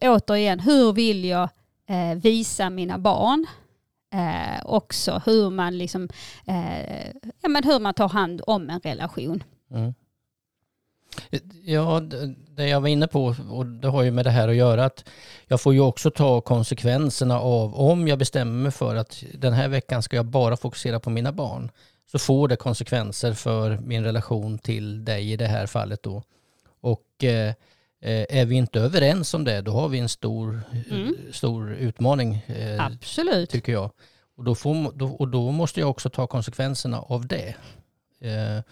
återigen, 0.00 0.60
hur 0.60 0.92
vill 0.92 1.24
jag 1.24 1.48
eh, 1.88 2.14
visa 2.14 2.70
mina 2.70 2.98
barn 2.98 3.46
eh, 4.14 4.66
också 4.66 5.22
hur 5.26 5.50
man, 5.50 5.78
liksom, 5.78 6.08
eh, 6.46 7.06
ja, 7.40 7.48
men 7.48 7.64
hur 7.64 7.80
man 7.80 7.94
tar 7.94 8.08
hand 8.08 8.42
om 8.46 8.70
en 8.70 8.80
relation. 8.80 9.42
Mm. 9.70 9.94
Ja, 11.64 12.00
det 12.56 12.68
jag 12.68 12.80
var 12.80 12.88
inne 12.88 13.06
på, 13.06 13.34
och 13.50 13.66
det 13.66 13.88
har 13.88 14.02
ju 14.02 14.10
med 14.10 14.24
det 14.24 14.30
här 14.30 14.48
att 14.48 14.56
göra, 14.56 14.84
att 14.84 15.04
jag 15.46 15.60
får 15.60 15.74
ju 15.74 15.80
också 15.80 16.10
ta 16.10 16.40
konsekvenserna 16.40 17.40
av 17.40 17.74
om 17.74 18.08
jag 18.08 18.18
bestämmer 18.18 18.62
mig 18.62 18.72
för 18.72 18.96
att 18.96 19.24
den 19.34 19.52
här 19.52 19.68
veckan 19.68 20.02
ska 20.02 20.16
jag 20.16 20.26
bara 20.26 20.56
fokusera 20.56 21.00
på 21.00 21.10
mina 21.10 21.32
barn, 21.32 21.70
så 22.12 22.18
får 22.18 22.48
det 22.48 22.56
konsekvenser 22.56 23.32
för 23.32 23.78
min 23.78 24.04
relation 24.04 24.58
till 24.58 25.04
dig 25.04 25.32
i 25.32 25.36
det 25.36 25.46
här 25.46 25.66
fallet 25.66 26.02
då. 26.02 26.22
Och 26.80 27.24
eh, 27.24 27.48
eh 28.00 28.26
är 28.40 28.44
vi 28.44 28.54
inte 28.54 28.80
överens 28.80 29.34
om 29.34 29.44
det, 29.44 29.60
då 29.60 29.72
har 29.72 29.88
vi 29.88 29.98
en 29.98 30.08
stor, 30.08 30.62
mm. 30.90 31.16
stor 31.32 31.72
utmaning. 31.72 32.34
Eh, 32.46 32.86
Absolut. 32.86 33.50
Tycker 33.50 33.72
jag. 33.72 33.90
Och 34.36 34.44
då, 34.44 34.54
får, 34.54 34.92
då, 34.92 35.06
och 35.06 35.28
då 35.28 35.50
måste 35.50 35.80
jag 35.80 35.90
också 35.90 36.10
ta 36.10 36.26
konsekvenserna 36.26 37.00
av 37.00 37.26
det. 37.26 37.54
Eh, 38.24 38.62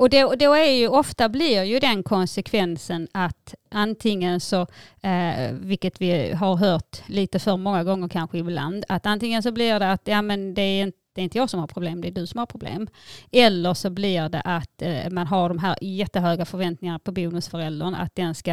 Och 0.00 0.10
då, 0.10 0.34
då, 0.34 0.54
är 0.54 0.72
ju 0.72 0.88
ofta 0.88 1.28
blir 1.28 1.62
ju 1.62 1.78
den 1.78 2.02
konsekvensen 2.02 3.08
att 3.12 3.54
antingen 3.70 4.40
så, 4.40 4.60
eh, 5.02 5.52
vilket 5.52 6.00
vi 6.00 6.32
har 6.32 6.56
hört 6.56 7.02
lite 7.06 7.38
för 7.38 7.56
många 7.56 7.84
gånger 7.84 8.08
kanske 8.08 8.38
ibland, 8.38 8.84
att 8.88 9.06
antingen 9.06 9.42
så 9.42 9.52
blir 9.52 9.78
det 9.80 9.92
att 9.92 10.02
ja 10.04 10.22
men 10.22 10.54
det 10.54 10.62
är 10.62 10.82
inte 10.82 10.97
det 11.18 11.22
är 11.22 11.24
inte 11.24 11.38
jag 11.38 11.50
som 11.50 11.60
har 11.60 11.66
problem, 11.66 12.00
det 12.00 12.08
är 12.08 12.12
du 12.12 12.26
som 12.26 12.38
har 12.38 12.46
problem. 12.46 12.88
Eller 13.32 13.74
så 13.74 13.90
blir 13.90 14.28
det 14.28 14.40
att 14.40 14.82
eh, 14.82 15.10
man 15.10 15.26
har 15.26 15.48
de 15.48 15.58
här 15.58 15.78
jättehöga 15.80 16.44
förväntningarna 16.44 16.98
på 16.98 17.12
bonusföräldern, 17.12 17.94
att 17.94 18.14
den 18.14 18.34
ska, 18.34 18.50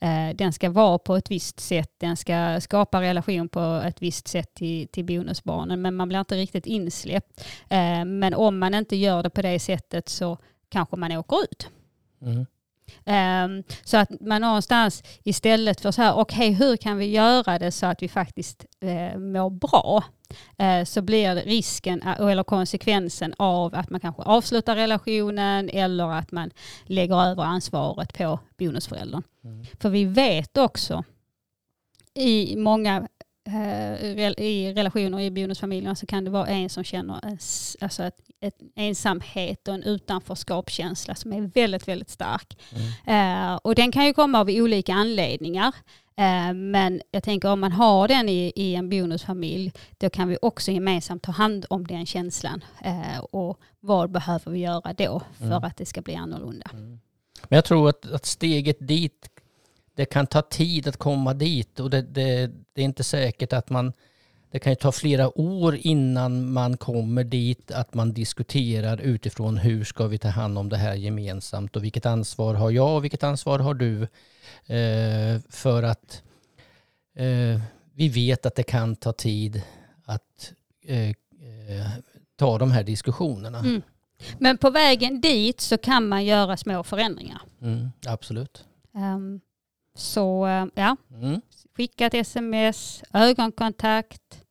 eh, 0.00 0.28
den 0.34 0.52
ska 0.52 0.70
vara 0.70 0.98
på 0.98 1.16
ett 1.16 1.30
visst 1.30 1.60
sätt, 1.60 1.90
den 1.98 2.16
ska 2.16 2.60
skapa 2.60 3.00
relation 3.00 3.48
på 3.48 3.82
ett 3.84 4.02
visst 4.02 4.28
sätt 4.28 4.54
till, 4.54 4.88
till 4.88 5.04
bonusbarnen, 5.04 5.82
men 5.82 5.94
man 5.94 6.08
blir 6.08 6.18
inte 6.18 6.36
riktigt 6.36 6.66
insläppt. 6.66 7.44
Eh, 7.68 8.04
men 8.04 8.34
om 8.34 8.58
man 8.58 8.74
inte 8.74 8.96
gör 8.96 9.22
det 9.22 9.30
på 9.30 9.42
det 9.42 9.58
sättet 9.58 10.08
så 10.08 10.38
kanske 10.68 10.96
man 10.96 11.12
åker 11.12 11.42
ut. 11.42 11.68
Mm. 12.22 12.46
Um, 13.06 13.62
så 13.84 13.96
att 13.96 14.20
man 14.20 14.40
någonstans 14.40 15.02
istället 15.22 15.80
för 15.80 15.90
så 15.90 16.02
här, 16.02 16.14
okej 16.14 16.54
okay, 16.54 16.66
hur 16.66 16.76
kan 16.76 16.98
vi 16.98 17.06
göra 17.06 17.58
det 17.58 17.72
så 17.72 17.86
att 17.86 18.02
vi 18.02 18.08
faktiskt 18.08 18.66
uh, 18.84 19.18
mår 19.18 19.50
bra? 19.50 20.04
Uh, 20.62 20.84
så 20.84 21.02
blir 21.02 21.34
risken 21.34 22.02
uh, 22.02 22.30
eller 22.30 22.42
konsekvensen 22.42 23.34
av 23.38 23.74
att 23.74 23.90
man 23.90 24.00
kanske 24.00 24.22
avslutar 24.22 24.76
relationen 24.76 25.70
eller 25.70 26.12
att 26.12 26.32
man 26.32 26.50
lägger 26.84 27.22
över 27.30 27.42
ansvaret 27.42 28.18
på 28.18 28.38
bonusföräldern. 28.58 29.22
Mm. 29.44 29.66
För 29.80 29.90
vi 29.90 30.04
vet 30.04 30.56
också 30.56 31.04
i 32.14 32.56
många 32.56 33.08
Eh, 33.46 34.30
i 34.38 34.72
relationer 34.76 35.20
i 35.20 35.30
bonusfamiljerna 35.30 35.94
så 35.94 36.06
kan 36.06 36.24
det 36.24 36.30
vara 36.30 36.46
en 36.46 36.70
som 36.70 36.84
känner 36.84 37.20
en, 37.22 37.38
alltså 37.80 38.02
ett, 38.02 38.18
ett 38.40 38.58
ensamhet 38.74 39.68
och 39.68 39.74
en 39.74 39.82
utanförskapskänsla 39.82 41.14
som 41.14 41.32
är 41.32 41.40
väldigt, 41.40 41.88
väldigt 41.88 42.10
stark. 42.10 42.58
Mm. 43.06 43.52
Uh, 43.52 43.56
och 43.56 43.74
den 43.74 43.92
kan 43.92 44.06
ju 44.06 44.14
komma 44.14 44.40
av 44.40 44.48
olika 44.48 44.94
anledningar. 44.94 45.74
Eh, 46.16 46.54
Men 46.54 47.02
jag 47.10 47.22
tänker 47.22 47.48
om 47.50 47.60
man 47.60 47.72
har 47.72 48.08
den 48.08 48.28
i, 48.28 48.52
i 48.56 48.74
en 48.74 48.88
bonusfamilj, 48.88 49.72
då 49.98 50.10
kan 50.10 50.28
vi 50.28 50.38
också 50.42 50.70
gemensamt 50.70 51.22
ta 51.22 51.32
hand 51.32 51.66
om 51.70 51.86
den 51.86 52.06
känslan. 52.06 52.64
Eh, 52.84 53.18
Och 53.18 53.60
vad 53.80 54.10
behöver 54.10 54.50
vi 54.52 54.58
göra 54.58 54.92
då 54.92 55.22
för 55.38 55.44
Mm. 55.44 55.64
att 55.64 55.76
det 55.76 55.86
ska 55.86 56.02
bli 56.02 56.14
annorlunda? 56.14 56.70
Men 57.48 57.56
jag 57.56 57.64
tror 57.64 57.88
att, 57.88 58.10
att 58.12 58.26
steget 58.26 58.76
dit, 58.80 59.28
det 59.94 60.04
kan 60.04 60.26
ta 60.26 60.42
tid 60.42 60.88
att 60.88 60.96
komma 60.96 61.34
dit 61.34 61.80
och 61.80 61.90
det, 61.90 62.02
det, 62.02 62.50
det 62.72 62.80
är 62.80 62.84
inte 62.84 63.04
säkert 63.04 63.52
att 63.52 63.70
man, 63.70 63.92
det 64.54 64.60
kan 64.60 64.72
ju 64.72 64.76
ta 64.76 64.92
flera 64.92 65.38
år 65.40 65.76
innan 65.76 66.52
man 66.52 66.76
kommer 66.76 67.24
dit, 67.24 67.70
att 67.70 67.94
man 67.94 68.12
diskuterar 68.12 69.00
utifrån 69.00 69.56
hur 69.56 69.84
ska 69.84 70.06
vi 70.06 70.18
ta 70.18 70.28
hand 70.28 70.58
om 70.58 70.68
det 70.68 70.76
här 70.76 70.94
gemensamt 70.94 71.76
och 71.76 71.84
vilket 71.84 72.06
ansvar 72.06 72.54
har 72.54 72.70
jag 72.70 72.96
och 72.96 73.04
vilket 73.04 73.22
ansvar 73.22 73.58
har 73.58 73.74
du? 73.74 74.02
Eh, 74.74 75.40
för 75.50 75.82
att 75.82 76.22
eh, 77.16 77.60
vi 77.94 78.08
vet 78.08 78.46
att 78.46 78.54
det 78.54 78.62
kan 78.62 78.96
ta 78.96 79.12
tid 79.12 79.62
att 80.04 80.52
eh, 80.86 81.08
eh, 81.08 81.14
ta 82.36 82.58
de 82.58 82.70
här 82.70 82.82
diskussionerna. 82.82 83.58
Mm. 83.58 83.82
Men 84.38 84.58
på 84.58 84.70
vägen 84.70 85.20
dit 85.20 85.60
så 85.60 85.78
kan 85.78 86.08
man 86.08 86.24
göra 86.24 86.56
små 86.56 86.82
förändringar. 86.82 87.40
Mm, 87.62 87.88
absolut. 88.06 88.64
Ehm, 88.96 89.40
Så 89.96 90.46
eh, 90.46 90.66
ja, 90.74 90.96
Mm. 91.14 91.40
skicka 91.76 92.06
ett 92.06 92.14
sms, 92.14 93.02
ögonkontakt, 93.12 94.43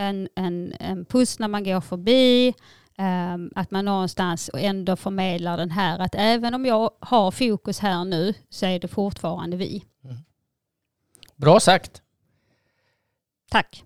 en, 0.00 0.28
en, 0.36 0.74
en 0.80 1.04
puss 1.04 1.38
när 1.38 1.48
man 1.48 1.64
går 1.64 1.80
förbi. 1.80 2.54
ehm, 2.98 3.50
att 3.54 3.70
man 3.70 3.84
någonstans 3.84 4.50
ändå 4.54 4.96
förmedlar 4.96 5.56
den 5.56 5.70
här 5.70 5.98
att 5.98 6.14
även 6.14 6.54
om 6.54 6.66
jag 6.66 6.90
har 7.00 7.30
fokus 7.30 7.78
här 7.78 8.04
nu 8.04 8.34
så 8.50 8.66
är 8.66 8.78
det 8.78 8.88
fortfarande 8.88 9.56
vi. 9.56 9.84
Bra 11.36 11.60
sagt. 11.60 12.02
Tack. 13.50 13.84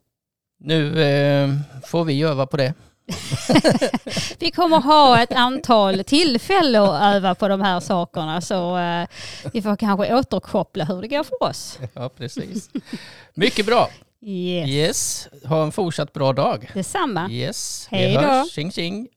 Nu 0.59 1.03
eh, 1.03 1.51
får 1.87 2.05
vi 2.05 2.23
öva 2.23 2.47
på 2.47 2.57
det. 2.57 2.75
Vi 4.39 4.51
kommer 4.51 4.81
ha 4.81 5.23
ett 5.23 5.33
antal 5.33 6.05
tillfällen 6.05 6.83
att 6.83 7.15
öva 7.15 7.35
på 7.35 7.49
de 7.49 7.61
här 7.61 7.81
sakerna 7.81 8.41
så 8.41 8.79
eh, 8.79 9.07
vi 9.53 9.63
får 9.63 9.77
kanske 9.77 10.15
återkoppla 10.15 10.85
hur 10.85 11.03
det 11.03 11.09
går 11.09 11.23
för 11.23 11.43
oss. 11.43 11.79
Ja, 11.95 12.09
precis. 12.09 12.71
Mycket 13.35 13.67
bra. 13.67 13.89
Yes. 14.27 14.69
Yes. 14.69 15.29
Ha 15.45 15.63
en 15.63 15.73
fortsatt 15.73 16.13
bra 16.13 16.33
dag. 16.33 16.71
Detsamma. 16.75 17.29
Yes. 17.31 17.87
Hej 17.91 18.09
Vi 18.09 18.15
då. 18.15 18.21
hörs. 18.21 18.51
Tjing 18.53 18.71
tjing. 18.71 19.09